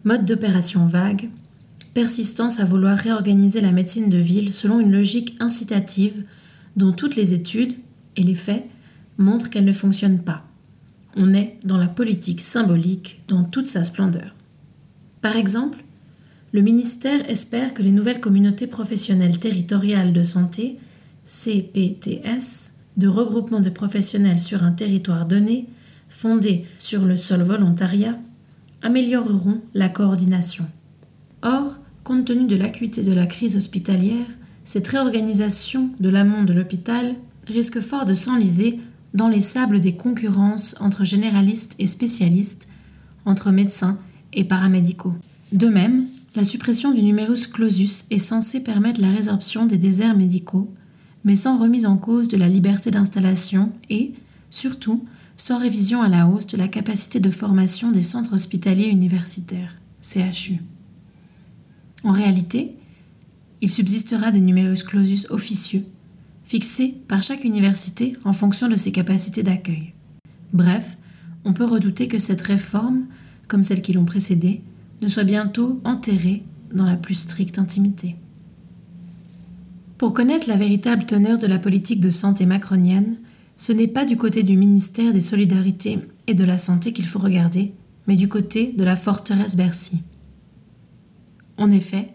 mode 0.03 0.25
d'opération 0.25 0.87
vague, 0.87 1.29
persistance 1.93 2.59
à 2.59 2.65
vouloir 2.65 2.97
réorganiser 2.97 3.61
la 3.61 3.71
médecine 3.71 4.09
de 4.09 4.17
ville 4.17 4.51
selon 4.51 4.81
une 4.81 4.91
logique 4.91 5.37
incitative 5.39 6.23
dont 6.75 6.91
toutes 6.91 7.15
les 7.15 7.33
études 7.33 7.73
et 8.17 8.23
les 8.23 8.35
faits 8.35 8.65
montrent 9.17 9.49
qu'elle 9.49 9.65
ne 9.65 9.71
fonctionne 9.71 10.19
pas 10.19 10.44
on 11.15 11.33
est 11.33 11.57
dans 11.63 11.77
la 11.77 11.87
politique 11.87 12.41
symbolique 12.41 13.21
dans 13.27 13.43
toute 13.43 13.67
sa 13.67 13.83
splendeur. 13.83 14.33
Par 15.21 15.35
exemple, 15.35 15.83
le 16.51 16.61
ministère 16.61 17.29
espère 17.29 17.73
que 17.73 17.81
les 17.81 17.91
nouvelles 17.91 18.21
communautés 18.21 18.67
professionnelles 18.67 19.39
territoriales 19.39 20.13
de 20.13 20.23
santé, 20.23 20.77
CPTS, 21.23 22.73
de 22.97 23.07
regroupement 23.07 23.59
de 23.59 23.69
professionnels 23.69 24.39
sur 24.39 24.63
un 24.63 24.71
territoire 24.71 25.25
donné, 25.25 25.67
fondé 26.07 26.65
sur 26.77 27.05
le 27.05 27.17
seul 27.17 27.41
volontariat, 27.41 28.17
amélioreront 28.81 29.61
la 29.73 29.89
coordination. 29.89 30.65
Or, 31.41 31.79
compte 32.03 32.25
tenu 32.25 32.45
de 32.47 32.55
l'acuité 32.55 33.03
de 33.03 33.11
la 33.11 33.25
crise 33.25 33.57
hospitalière, 33.57 34.27
cette 34.63 34.87
réorganisation 34.87 35.89
de 35.99 36.09
l'amont 36.09 36.43
de 36.43 36.53
l'hôpital 36.53 37.15
risque 37.47 37.79
fort 37.79 38.05
de 38.05 38.13
s'enliser 38.13 38.79
dans 39.15 39.29
les 39.29 39.41
sables 39.41 39.79
des 39.79 39.95
concurrences 39.95 40.75
entre 40.79 41.05
généralistes 41.05 41.75
et 41.79 41.87
spécialistes, 41.87 42.67
entre 43.25 43.49
médecins 43.49 43.97
et 44.33 44.43
paramédicaux. 44.43 45.13
De 45.53 45.67
même, 45.67 46.05
la 46.35 46.43
suppression 46.43 46.91
du 46.91 47.01
numerus 47.01 47.47
clausus 47.47 48.05
est 48.11 48.17
censée 48.17 48.59
permettre 48.59 49.01
la 49.01 49.09
résorption 49.09 49.65
des 49.65 49.77
déserts 49.77 50.17
médicaux, 50.17 50.71
mais 51.23 51.35
sans 51.35 51.57
remise 51.57 51.85
en 51.85 51.95
cause 51.95 52.27
de 52.27 52.35
la 52.35 52.49
liberté 52.49 52.91
d'installation 52.91 53.71
et, 53.89 54.13
surtout, 54.49 55.05
sans 55.37 55.59
révision 55.59 56.01
à 56.01 56.09
la 56.09 56.27
hausse 56.27 56.47
de 56.47 56.57
la 56.57 56.67
capacité 56.67 57.21
de 57.21 57.29
formation 57.29 57.91
des 57.91 58.01
centres 58.01 58.33
hospitaliers 58.33 58.89
universitaires, 58.89 59.77
CHU. 60.01 60.59
En 62.03 62.11
réalité, 62.11 62.75
il 63.61 63.69
subsistera 63.69 64.31
des 64.31 64.41
numerus 64.41 64.83
clausus 64.83 65.25
officieux 65.29 65.85
fixé 66.45 66.95
par 67.07 67.23
chaque 67.23 67.43
université 67.43 68.15
en 68.23 68.31
fonction 68.31 68.69
de 68.69 68.75
ses 68.75 68.91
capacités 68.91 69.43
d'accueil. 69.43 69.93
Bref, 70.53 70.97
on 71.43 71.53
peut 71.53 71.65
redouter 71.65 72.07
que 72.07 72.17
cette 72.17 72.41
réforme, 72.41 73.07
comme 73.47 73.63
celles 73.63 73.81
qui 73.81 73.93
l'ont 73.93 74.05
précédée, 74.05 74.61
ne 75.01 75.07
soit 75.07 75.23
bientôt 75.23 75.81
enterrée 75.83 76.43
dans 76.73 76.85
la 76.85 76.95
plus 76.95 77.15
stricte 77.15 77.59
intimité. 77.59 78.15
Pour 79.97 80.13
connaître 80.13 80.47
la 80.47 80.55
véritable 80.55 81.05
teneur 81.05 81.37
de 81.37 81.47
la 81.47 81.59
politique 81.59 81.99
de 81.99 82.09
santé 82.09 82.45
macronienne, 82.45 83.15
ce 83.57 83.71
n'est 83.71 83.87
pas 83.87 84.05
du 84.05 84.17
côté 84.17 84.43
du 84.43 84.57
ministère 84.57 85.13
des 85.13 85.21
Solidarités 85.21 85.99
et 86.27 86.33
de 86.33 86.43
la 86.43 86.57
Santé 86.57 86.93
qu'il 86.93 87.05
faut 87.05 87.19
regarder, 87.19 87.73
mais 88.07 88.15
du 88.15 88.27
côté 88.27 88.73
de 88.77 88.83
la 88.83 88.95
forteresse 88.95 89.55
Bercy. 89.55 90.01
En 91.57 91.71
effet, 91.71 92.09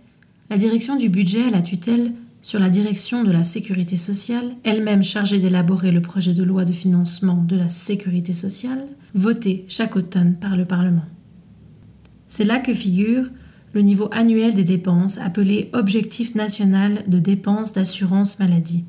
la 0.50 0.58
direction 0.58 0.96
du 0.96 1.08
budget 1.08 1.44
à 1.44 1.50
la 1.50 1.62
tutelle 1.62 2.12
sur 2.40 2.58
la 2.58 2.70
direction 2.70 3.22
de 3.22 3.32
la 3.32 3.44
sécurité 3.44 3.96
sociale, 3.96 4.52
elle-même 4.64 5.04
chargée 5.04 5.38
d'élaborer 5.38 5.92
le 5.92 6.00
projet 6.00 6.32
de 6.32 6.42
loi 6.42 6.64
de 6.64 6.72
financement 6.72 7.42
de 7.42 7.56
la 7.56 7.68
sécurité 7.68 8.32
sociale, 8.32 8.86
voté 9.14 9.64
chaque 9.68 9.96
automne 9.96 10.34
par 10.34 10.56
le 10.56 10.64
Parlement. 10.64 11.04
C'est 12.28 12.44
là 12.44 12.58
que 12.58 12.72
figure 12.72 13.26
le 13.72 13.82
niveau 13.82 14.08
annuel 14.12 14.54
des 14.54 14.64
dépenses 14.64 15.18
appelé 15.18 15.70
Objectif 15.72 16.34
national 16.34 17.04
de 17.06 17.18
dépenses 17.18 17.72
d'assurance 17.72 18.38
maladie, 18.38 18.84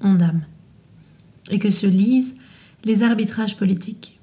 ONDAM, 0.00 0.42
et 1.50 1.58
que 1.58 1.70
se 1.70 1.86
lisent 1.86 2.36
les 2.84 3.02
arbitrages 3.02 3.56
politiques. 3.56 4.18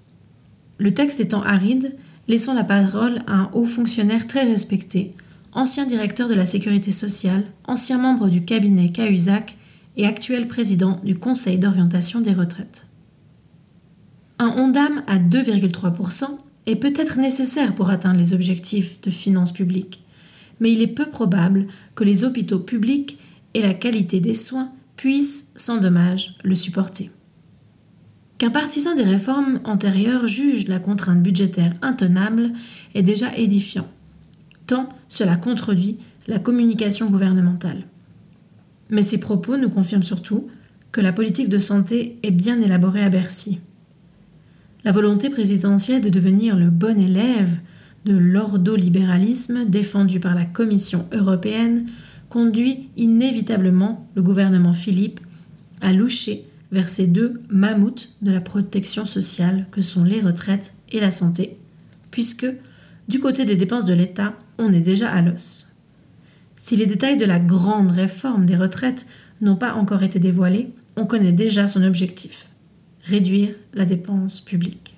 Le 0.79 0.91
texte 0.91 1.19
étant 1.19 1.43
aride, 1.43 1.95
laissons 2.27 2.53
la 2.53 2.63
parole 2.63 3.19
à 3.27 3.33
un 3.33 3.49
haut 3.53 3.65
fonctionnaire 3.65 4.25
très 4.27 4.43
respecté, 4.43 5.13
ancien 5.53 5.85
directeur 5.85 6.29
de 6.29 6.33
la 6.33 6.45
sécurité 6.45 6.91
sociale, 6.91 7.45
ancien 7.67 7.97
membre 7.97 8.29
du 8.29 8.45
cabinet 8.45 8.89
Cahuzac 8.89 9.57
et 9.97 10.05
actuel 10.05 10.47
président 10.47 10.99
du 11.03 11.15
Conseil 11.15 11.57
d'orientation 11.57 12.21
des 12.21 12.33
retraites. 12.33 12.87
Un 14.39 14.47
ONDAM 14.47 15.03
à 15.07 15.19
2,3% 15.19 16.25
est 16.65 16.75
peut-être 16.75 17.19
nécessaire 17.19 17.75
pour 17.75 17.89
atteindre 17.89 18.19
les 18.19 18.33
objectifs 18.33 19.01
de 19.01 19.09
finances 19.09 19.51
publiques, 19.51 20.03
mais 20.59 20.71
il 20.71 20.81
est 20.81 20.87
peu 20.87 21.07
probable 21.07 21.67
que 21.95 22.03
les 22.03 22.23
hôpitaux 22.23 22.59
publics 22.59 23.19
et 23.53 23.61
la 23.61 23.73
qualité 23.73 24.19
des 24.19 24.33
soins 24.33 24.71
puissent, 24.95 25.49
sans 25.55 25.77
dommage, 25.77 26.37
le 26.43 26.55
supporter. 26.55 27.11
Qu'un 28.37 28.49
partisan 28.49 28.95
des 28.95 29.03
réformes 29.03 29.59
antérieures 29.65 30.25
juge 30.25 30.67
la 30.67 30.79
contrainte 30.79 31.21
budgétaire 31.21 31.73
intenable 31.81 32.53
est 32.95 33.03
déjà 33.03 33.35
édifiant, 33.35 33.87
cela 35.07 35.35
contredit 35.35 35.97
la 36.27 36.39
communication 36.39 37.09
gouvernementale. 37.09 37.83
Mais 38.89 39.01
ces 39.01 39.19
propos 39.19 39.57
nous 39.57 39.69
confirment 39.69 40.03
surtout 40.03 40.47
que 40.91 41.01
la 41.01 41.13
politique 41.13 41.49
de 41.49 41.57
santé 41.57 42.17
est 42.23 42.31
bien 42.31 42.59
élaborée 42.61 43.03
à 43.03 43.09
Bercy. 43.09 43.59
La 44.83 44.91
volonté 44.91 45.29
présidentielle 45.29 46.01
de 46.01 46.09
devenir 46.09 46.57
le 46.57 46.69
bon 46.69 46.99
élève 46.99 47.59
de 48.05 48.15
l'ordolibéralisme 48.15 49.65
défendu 49.65 50.19
par 50.19 50.35
la 50.35 50.45
Commission 50.45 51.07
européenne 51.13 51.85
conduit 52.29 52.89
inévitablement 52.97 54.07
le 54.15 54.23
gouvernement 54.23 54.73
Philippe 54.73 55.19
à 55.81 55.93
loucher 55.93 56.45
vers 56.71 56.89
ces 56.89 57.05
deux 57.05 57.41
mammouths 57.49 58.09
de 58.21 58.31
la 58.31 58.41
protection 58.41 59.05
sociale 59.05 59.67
que 59.71 59.81
sont 59.81 60.03
les 60.03 60.21
retraites 60.21 60.73
et 60.91 60.99
la 60.99 61.11
santé, 61.11 61.57
puisque, 62.09 62.47
du 63.07 63.19
côté 63.19 63.45
des 63.45 63.55
dépenses 63.55 63.85
de 63.85 63.93
l'État, 63.93 64.33
on 64.61 64.71
est 64.71 64.81
déjà 64.81 65.11
à 65.11 65.21
l'os. 65.21 65.77
Si 66.55 66.75
les 66.75 66.85
détails 66.85 67.17
de 67.17 67.25
la 67.25 67.39
grande 67.39 67.91
réforme 67.91 68.45
des 68.45 68.55
retraites 68.55 69.07
n'ont 69.41 69.55
pas 69.55 69.73
encore 69.73 70.03
été 70.03 70.19
dévoilés, 70.19 70.71
on 70.95 71.05
connaît 71.05 71.33
déjà 71.33 71.67
son 71.67 71.83
objectif 71.83 72.47
réduire 73.03 73.55
la 73.73 73.85
dépense 73.85 74.41
publique. 74.41 74.95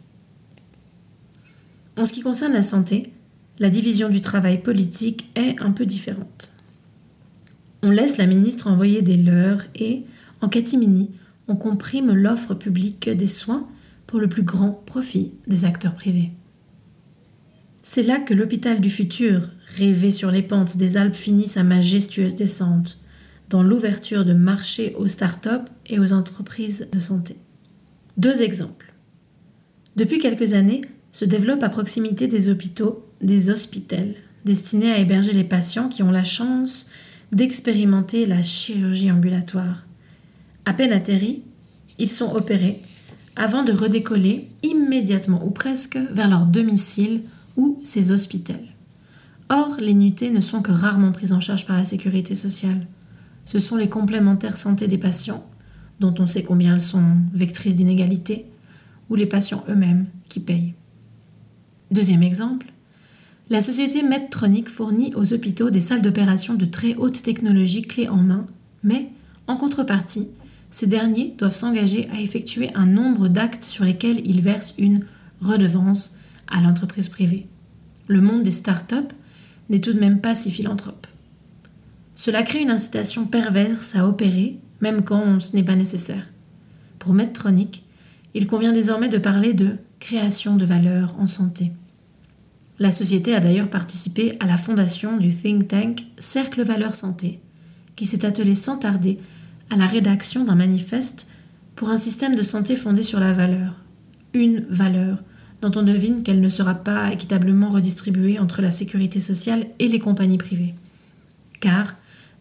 En 1.97 2.05
ce 2.05 2.13
qui 2.13 2.21
concerne 2.21 2.53
la 2.53 2.61
santé, 2.61 3.13
la 3.59 3.69
division 3.69 4.09
du 4.09 4.19
travail 4.19 4.61
politique 4.61 5.29
est 5.35 5.61
un 5.61 5.71
peu 5.71 5.85
différente. 5.85 6.53
On 7.81 7.91
laisse 7.91 8.17
la 8.17 8.25
ministre 8.25 8.67
envoyer 8.67 9.01
des 9.01 9.17
leurs 9.17 9.61
et, 9.75 10.03
en 10.41 10.49
catimini, 10.49 11.11
on 11.47 11.55
comprime 11.55 12.11
l'offre 12.11 12.55
publique 12.55 13.09
des 13.09 13.27
soins 13.27 13.67
pour 14.07 14.19
le 14.19 14.27
plus 14.27 14.43
grand 14.43 14.83
profit 14.85 15.31
des 15.47 15.65
acteurs 15.65 15.93
privés. 15.93 16.31
C'est 17.85 18.01
là 18.01 18.17
que 18.17 18.33
l'hôpital 18.33 18.79
du 18.79 18.89
futur, 18.89 19.41
rêvé 19.75 20.09
sur 20.09 20.31
les 20.31 20.41
pentes 20.41 20.77
des 20.77 20.95
Alpes, 20.95 21.15
finit 21.15 21.49
sa 21.49 21.63
majestueuse 21.63 22.33
descente, 22.33 23.03
dans 23.49 23.61
l'ouverture 23.61 24.23
de 24.23 24.31
marchés 24.31 24.95
aux 24.97 25.09
start-up 25.09 25.69
et 25.85 25.99
aux 25.99 26.13
entreprises 26.13 26.87
de 26.93 26.97
santé. 26.97 27.35
Deux 28.15 28.41
exemples. 28.41 28.93
Depuis 29.97 30.17
quelques 30.17 30.53
années, 30.53 30.81
se 31.11 31.25
développent 31.25 31.61
à 31.61 31.69
proximité 31.69 32.27
des 32.27 32.49
hôpitaux 32.49 33.05
des 33.21 33.49
hospitels 33.49 34.15
destinés 34.45 34.91
à 34.91 34.99
héberger 34.99 35.33
les 35.33 35.43
patients 35.43 35.89
qui 35.89 36.03
ont 36.03 36.11
la 36.11 36.23
chance 36.23 36.89
d'expérimenter 37.33 38.25
la 38.25 38.41
chirurgie 38.43 39.11
ambulatoire. 39.11 39.85
À 40.65 40.73
peine 40.73 40.93
atterris, 40.93 41.43
ils 41.99 42.09
sont 42.09 42.33
opérés 42.33 42.79
avant 43.35 43.63
de 43.63 43.73
redécoller 43.73 44.47
immédiatement 44.63 45.45
ou 45.45 45.51
presque 45.51 45.97
vers 46.11 46.29
leur 46.29 46.45
domicile 46.45 47.23
ou 47.57 47.79
ces 47.83 48.11
hospitels. 48.11 48.67
Or, 49.49 49.77
les 49.79 49.93
nuitées 49.93 50.31
ne 50.31 50.39
sont 50.39 50.61
que 50.61 50.71
rarement 50.71 51.11
prises 51.11 51.33
en 51.33 51.39
charge 51.39 51.65
par 51.65 51.77
la 51.77 51.85
sécurité 51.85 52.35
sociale. 52.35 52.87
Ce 53.45 53.59
sont 53.59 53.75
les 53.75 53.89
complémentaires 53.89 54.57
santé 54.57 54.87
des 54.87 54.97
patients 54.97 55.45
dont 55.99 56.13
on 56.19 56.27
sait 56.27 56.43
combien 56.43 56.73
elles 56.73 56.81
sont 56.81 57.03
vectrices 57.33 57.75
d'inégalités, 57.75 58.45
ou 59.09 59.15
les 59.15 59.25
patients 59.25 59.63
eux-mêmes 59.69 60.07
qui 60.27 60.39
payent. 60.39 60.73
Deuxième 61.91 62.23
exemple, 62.23 62.67
la 63.49 63.61
société 63.61 64.03
Medtronic 64.03 64.69
fournit 64.69 65.13
aux 65.15 65.33
hôpitaux 65.33 65.69
des 65.69 65.81
salles 65.81 66.01
d'opération 66.01 66.55
de 66.55 66.65
très 66.65 66.95
haute 66.95 67.21
technologie 67.21 67.83
clés 67.83 68.09
en 68.09 68.17
main, 68.17 68.45
mais, 68.83 69.09
en 69.47 69.57
contrepartie, 69.57 70.29
ces 70.69 70.87
derniers 70.87 71.35
doivent 71.37 71.55
s'engager 71.55 72.09
à 72.09 72.19
effectuer 72.19 72.73
un 72.73 72.87
nombre 72.87 73.27
d'actes 73.27 73.63
sur 73.63 73.85
lesquels 73.85 74.25
ils 74.25 74.41
versent 74.41 74.73
une 74.77 75.01
redevance 75.41 76.17
à 76.53 76.61
l'entreprise 76.61 77.09
privée. 77.09 77.47
Le 78.07 78.21
monde 78.21 78.43
des 78.43 78.51
start-up 78.51 79.11
n'est 79.69 79.81
tout 79.81 79.91
de 79.91 79.99
même 79.99 80.21
pas 80.21 80.35
si 80.35 80.49
philanthrope. 80.49 81.07
Cela 82.15 82.43
crée 82.43 82.61
une 82.61 82.71
incitation 82.71 83.25
perverse 83.25 83.95
à 83.95 84.07
opérer 84.07 84.59
même 84.79 85.03
quand 85.03 85.39
ce 85.39 85.55
n'est 85.55 85.63
pas 85.63 85.75
nécessaire. 85.75 86.31
Pour 86.99 87.13
Medtronic, 87.13 87.85
il 88.33 88.47
convient 88.47 88.71
désormais 88.71 89.09
de 89.09 89.17
parler 89.17 89.53
de 89.53 89.77
création 89.99 90.55
de 90.55 90.65
valeur 90.65 91.15
en 91.19 91.27
santé. 91.27 91.71
La 92.79 92.91
société 92.91 93.33
a 93.33 93.39
d'ailleurs 93.39 93.69
participé 93.69 94.35
à 94.39 94.45
la 94.45 94.57
fondation 94.57 95.17
du 95.17 95.33
think 95.33 95.67
tank 95.67 96.03
Cercle 96.17 96.63
Valeur 96.63 96.95
Santé, 96.95 97.39
qui 97.95 98.05
s'est 98.05 98.25
attelé 98.25 98.55
sans 98.55 98.77
tarder 98.77 99.19
à 99.69 99.77
la 99.77 99.87
rédaction 99.87 100.43
d'un 100.43 100.55
manifeste 100.55 101.31
pour 101.75 101.89
un 101.89 101.97
système 101.97 102.35
de 102.35 102.41
santé 102.41 102.75
fondé 102.75 103.03
sur 103.03 103.19
la 103.19 103.31
valeur. 103.31 103.75
Une 104.33 104.65
valeur 104.69 105.23
dont 105.63 105.79
on 105.79 105.83
devine 105.83 106.23
qu'elle 106.23 106.41
ne 106.41 106.49
sera 106.49 106.75
pas 106.75 107.11
équitablement 107.13 107.69
redistribuée 107.69 108.37
entre 108.37 108.61
la 108.61 108.69
sécurité 108.69 109.19
sociale 109.19 109.65
et 109.79 109.87
les 109.87 109.99
compagnies 109.99 110.37
privées. 110.37 110.75
Car 111.59 111.95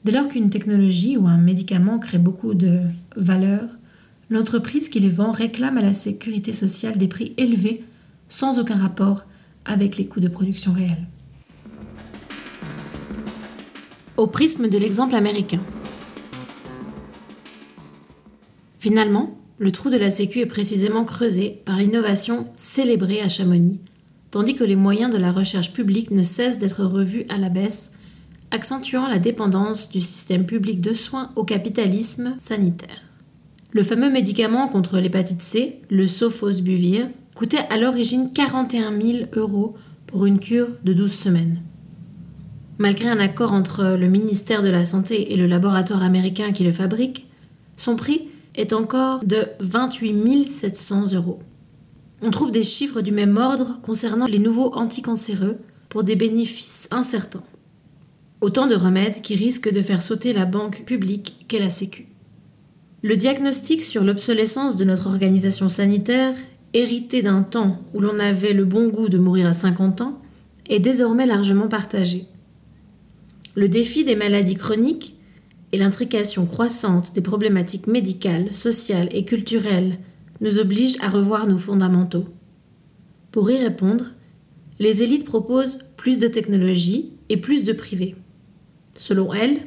Dès 0.04 0.10
lors 0.10 0.26
qu'une 0.26 0.50
technologie 0.50 1.16
ou 1.16 1.28
un 1.28 1.36
médicament 1.36 2.00
crée 2.00 2.18
beaucoup 2.18 2.54
de 2.54 2.80
valeur, 3.16 3.68
l'entreprise 4.30 4.88
qui 4.88 4.98
les 4.98 5.08
vend 5.08 5.30
réclame 5.30 5.78
à 5.78 5.82
la 5.82 5.92
sécurité 5.92 6.50
sociale 6.50 6.98
des 6.98 7.06
prix 7.06 7.32
élevés 7.36 7.84
sans 8.28 8.58
aucun 8.58 8.74
rapport 8.74 9.24
avec 9.64 9.96
les 9.96 10.06
coûts 10.06 10.18
de 10.18 10.26
production 10.26 10.72
réels. 10.72 11.06
Au 14.16 14.26
prisme 14.26 14.68
de 14.68 14.78
l'exemple 14.78 15.14
américain. 15.14 15.60
Finalement, 18.80 19.38
le 19.62 19.70
trou 19.70 19.90
de 19.90 19.96
la 19.96 20.10
Sécu 20.10 20.40
est 20.40 20.46
précisément 20.46 21.04
creusé 21.04 21.60
par 21.64 21.76
l'innovation 21.76 22.48
célébrée 22.56 23.20
à 23.20 23.28
Chamonix, 23.28 23.78
tandis 24.32 24.54
que 24.54 24.64
les 24.64 24.74
moyens 24.74 25.12
de 25.12 25.18
la 25.18 25.30
recherche 25.30 25.72
publique 25.72 26.10
ne 26.10 26.24
cessent 26.24 26.58
d'être 26.58 26.84
revus 26.84 27.24
à 27.28 27.38
la 27.38 27.48
baisse 27.48 27.92
accentuant 28.50 29.06
la 29.06 29.20
dépendance 29.20 29.88
du 29.88 30.00
système 30.00 30.46
public 30.46 30.80
de 30.80 30.92
soins 30.92 31.30
au 31.36 31.44
capitalisme 31.44 32.34
sanitaire. 32.38 33.04
Le 33.70 33.84
fameux 33.84 34.10
médicament 34.10 34.66
contre 34.66 34.98
l'hépatite 34.98 35.40
C, 35.40 35.78
le 35.90 36.08
sofosbuvir, 36.08 37.06
coûtait 37.36 37.64
à 37.70 37.78
l'origine 37.78 38.32
41 38.34 39.00
000 39.00 39.18
euros 39.34 39.74
pour 40.08 40.26
une 40.26 40.40
cure 40.40 40.70
de 40.82 40.92
12 40.92 41.12
semaines. 41.12 41.62
Malgré 42.78 43.08
un 43.08 43.20
accord 43.20 43.52
entre 43.52 43.96
le 43.96 44.08
ministère 44.08 44.64
de 44.64 44.70
la 44.70 44.84
Santé 44.84 45.32
et 45.32 45.36
le 45.36 45.46
laboratoire 45.46 46.02
américain 46.02 46.50
qui 46.50 46.64
le 46.64 46.72
fabrique, 46.72 47.28
son 47.76 47.94
prix 47.94 48.22
est 48.54 48.72
encore 48.72 49.24
de 49.24 49.46
28 49.60 50.48
700 50.48 51.12
euros. 51.14 51.38
On 52.20 52.30
trouve 52.30 52.52
des 52.52 52.62
chiffres 52.62 53.00
du 53.00 53.12
même 53.12 53.36
ordre 53.36 53.80
concernant 53.82 54.26
les 54.26 54.38
nouveaux 54.38 54.72
anticancéreux 54.74 55.58
pour 55.88 56.04
des 56.04 56.16
bénéfices 56.16 56.88
incertains. 56.90 57.42
Autant 58.40 58.66
de 58.66 58.74
remèdes 58.74 59.22
qui 59.22 59.34
risquent 59.34 59.72
de 59.72 59.82
faire 59.82 60.02
sauter 60.02 60.32
la 60.32 60.44
banque 60.44 60.84
publique 60.84 61.44
qu'est 61.48 61.60
la 61.60 61.70
Sécu. 61.70 62.06
Le 63.02 63.16
diagnostic 63.16 63.82
sur 63.82 64.04
l'obsolescence 64.04 64.76
de 64.76 64.84
notre 64.84 65.08
organisation 65.08 65.68
sanitaire, 65.68 66.34
hérité 66.72 67.22
d'un 67.22 67.42
temps 67.42 67.80
où 67.94 68.00
l'on 68.00 68.18
avait 68.18 68.52
le 68.52 68.64
bon 68.64 68.88
goût 68.88 69.08
de 69.08 69.18
mourir 69.18 69.48
à 69.48 69.52
50 69.52 70.00
ans, 70.02 70.20
est 70.68 70.78
désormais 70.78 71.26
largement 71.26 71.68
partagé. 71.68 72.26
Le 73.54 73.68
défi 73.68 74.04
des 74.04 74.16
maladies 74.16 74.54
chroniques 74.54 75.16
et 75.72 75.78
l'intrication 75.78 76.46
croissante 76.46 77.14
des 77.14 77.22
problématiques 77.22 77.86
médicales, 77.86 78.52
sociales 78.52 79.08
et 79.10 79.24
culturelles 79.24 79.98
nous 80.40 80.58
obligent 80.58 81.00
à 81.00 81.08
revoir 81.08 81.46
nos 81.46 81.58
fondamentaux. 81.58 82.26
Pour 83.30 83.50
y 83.50 83.56
répondre, 83.56 84.06
les 84.78 85.02
élites 85.02 85.24
proposent 85.24 85.78
plus 85.96 86.18
de 86.18 86.28
technologie 86.28 87.12
et 87.28 87.38
plus 87.38 87.64
de 87.64 87.72
privé. 87.72 88.14
Selon 88.94 89.32
elle, 89.32 89.58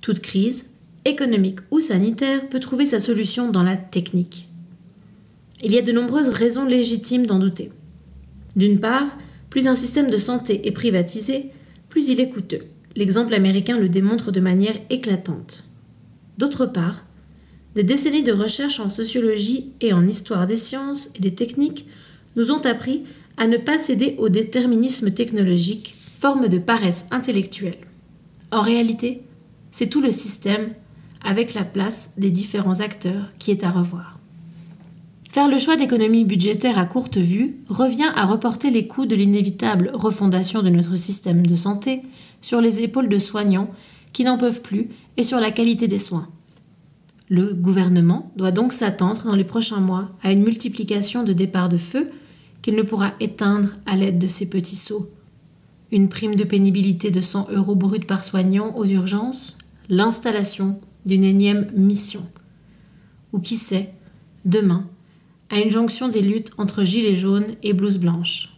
toute 0.00 0.20
crise, 0.20 0.74
économique 1.04 1.60
ou 1.70 1.80
sanitaire 1.80 2.48
peut 2.48 2.60
trouver 2.60 2.84
sa 2.84 2.98
solution 2.98 3.50
dans 3.50 3.62
la 3.62 3.76
technique. 3.76 4.48
Il 5.62 5.72
y 5.72 5.78
a 5.78 5.82
de 5.82 5.92
nombreuses 5.92 6.30
raisons 6.30 6.64
légitimes 6.64 7.26
d'en 7.26 7.38
douter. 7.38 7.70
D'une 8.56 8.80
part, 8.80 9.16
plus 9.50 9.68
un 9.68 9.74
système 9.74 10.10
de 10.10 10.16
santé 10.16 10.66
est 10.66 10.72
privatisé, 10.72 11.50
plus 11.88 12.08
il 12.08 12.20
est 12.20 12.30
coûteux. 12.30 12.62
L'exemple 12.96 13.34
américain 13.34 13.78
le 13.78 13.88
démontre 13.88 14.30
de 14.30 14.40
manière 14.40 14.80
éclatante. 14.90 15.64
D'autre 16.38 16.66
part, 16.66 17.04
des 17.74 17.82
décennies 17.82 18.22
de 18.22 18.32
recherche 18.32 18.78
en 18.78 18.88
sociologie 18.88 19.72
et 19.80 19.92
en 19.92 20.06
histoire 20.06 20.46
des 20.46 20.56
sciences 20.56 21.10
et 21.16 21.20
des 21.20 21.34
techniques 21.34 21.86
nous 22.36 22.52
ont 22.52 22.60
appris 22.60 23.04
à 23.36 23.48
ne 23.48 23.56
pas 23.56 23.78
céder 23.78 24.14
au 24.18 24.28
déterminisme 24.28 25.10
technologique, 25.10 25.96
forme 26.18 26.48
de 26.48 26.58
paresse 26.58 27.06
intellectuelle. 27.10 27.78
En 28.52 28.62
réalité, 28.62 29.22
c'est 29.72 29.90
tout 29.90 30.00
le 30.00 30.12
système, 30.12 30.70
avec 31.24 31.54
la 31.54 31.64
place 31.64 32.12
des 32.16 32.30
différents 32.30 32.80
acteurs, 32.80 33.32
qui 33.38 33.50
est 33.50 33.64
à 33.64 33.70
revoir. 33.70 34.20
Faire 35.28 35.48
le 35.48 35.58
choix 35.58 35.76
d'économies 35.76 36.24
budgétaires 36.24 36.78
à 36.78 36.86
courte 36.86 37.16
vue 37.16 37.56
revient 37.68 38.12
à 38.14 38.24
reporter 38.24 38.70
les 38.70 38.86
coûts 38.86 39.06
de 39.06 39.16
l'inévitable 39.16 39.90
refondation 39.92 40.62
de 40.62 40.70
notre 40.70 40.94
système 40.94 41.44
de 41.44 41.56
santé 41.56 42.02
sur 42.44 42.60
les 42.60 42.82
épaules 42.82 43.08
de 43.08 43.18
soignants 43.18 43.70
qui 44.12 44.22
n'en 44.22 44.36
peuvent 44.36 44.60
plus 44.60 44.90
et 45.16 45.22
sur 45.22 45.40
la 45.40 45.50
qualité 45.50 45.88
des 45.88 45.98
soins. 45.98 46.28
Le 47.30 47.54
gouvernement 47.54 48.30
doit 48.36 48.52
donc 48.52 48.74
s'attendre 48.74 49.24
dans 49.24 49.34
les 49.34 49.44
prochains 49.44 49.80
mois 49.80 50.10
à 50.22 50.30
une 50.30 50.44
multiplication 50.44 51.24
de 51.24 51.32
départs 51.32 51.70
de 51.70 51.78
feu 51.78 52.08
qu'il 52.60 52.74
ne 52.74 52.82
pourra 52.82 53.14
éteindre 53.18 53.70
à 53.86 53.96
l'aide 53.96 54.18
de 54.18 54.26
ces 54.26 54.50
petits 54.50 54.76
sauts. 54.76 55.10
Une 55.90 56.10
prime 56.10 56.34
de 56.34 56.44
pénibilité 56.44 57.10
de 57.10 57.20
100 57.22 57.48
euros 57.50 57.76
brut 57.76 58.06
par 58.06 58.22
soignant 58.22 58.76
aux 58.76 58.84
urgences, 58.84 59.56
l'installation 59.88 60.78
d'une 61.06 61.24
énième 61.24 61.70
mission. 61.74 62.26
Ou 63.32 63.40
qui 63.40 63.56
sait, 63.56 63.94
demain, 64.44 64.86
à 65.48 65.60
une 65.60 65.70
jonction 65.70 66.08
des 66.08 66.22
luttes 66.22 66.52
entre 66.58 66.84
gilets 66.84 67.14
jaunes 67.14 67.54
et 67.62 67.72
blouses 67.72 67.98
blanches. 67.98 68.53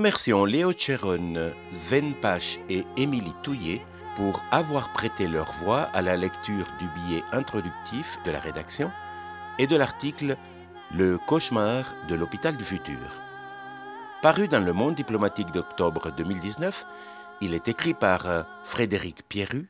Remercions 0.00 0.46
Léo 0.46 0.72
Cheron, 0.72 1.52
Sven 1.74 2.14
Pach 2.14 2.58
et 2.70 2.86
Émilie 2.96 3.34
Touillet 3.42 3.82
pour 4.16 4.42
avoir 4.50 4.94
prêté 4.94 5.28
leur 5.28 5.52
voix 5.52 5.90
à 5.92 6.00
la 6.00 6.16
lecture 6.16 6.66
du 6.78 6.88
billet 6.88 7.22
introductif 7.32 8.18
de 8.24 8.30
la 8.30 8.40
rédaction 8.40 8.90
et 9.58 9.66
de 9.66 9.76
l'article 9.76 10.38
Le 10.90 11.18
cauchemar 11.18 11.84
de 12.08 12.14
l'hôpital 12.14 12.56
du 12.56 12.64
futur. 12.64 12.96
Paru 14.22 14.48
dans 14.48 14.64
le 14.64 14.72
Monde 14.72 14.94
diplomatique 14.94 15.52
d'octobre 15.52 16.10
2019, 16.16 16.86
il 17.42 17.52
est 17.52 17.68
écrit 17.68 17.92
par 17.92 18.46
Frédéric 18.64 19.28
Pierru, 19.28 19.68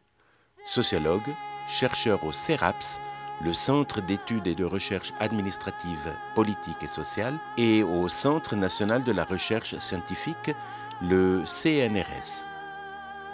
sociologue, 0.65 1.35
chercheur 1.67 2.23
au 2.23 2.31
CERAPS 2.31 3.01
le 3.43 3.55
Centre 3.55 4.01
d'études 4.01 4.47
et 4.47 4.55
de 4.55 4.65
recherche 4.65 5.13
administrative, 5.19 6.13
politique 6.35 6.83
et 6.83 6.89
sociale, 6.89 7.39
et 7.57 7.83
au 7.83 8.09
Centre 8.09 8.57
national 8.57 9.03
de 9.03 9.13
la 9.13 9.25
recherche 9.25 9.79
scientifique, 9.79 10.55
le 11.03 11.45
CNRS. 11.47 12.45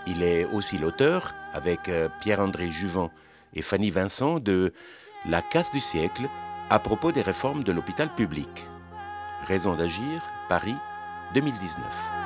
Il 0.07 0.23
est 0.23 0.45
aussi 0.45 0.79
l'auteur, 0.79 1.35
avec 1.53 1.89
euh, 1.89 2.09
Pierre-André 2.21 2.71
Juvent 2.71 3.11
et 3.55 3.63
Fanny 3.63 3.91
Vincent, 3.91 4.39
de 4.39 4.73
La 5.25 5.43
casse 5.43 5.73
du 5.73 5.81
siècle 5.81 6.29
à 6.71 6.79
propos 6.79 7.11
des 7.11 7.23
réformes 7.23 7.65
de 7.65 7.73
l'hôpital 7.73 8.15
public. 8.15 8.67
Raison 9.47 9.75
d'agir, 9.75 10.23
Paris, 10.49 10.77
2019. 11.35 12.26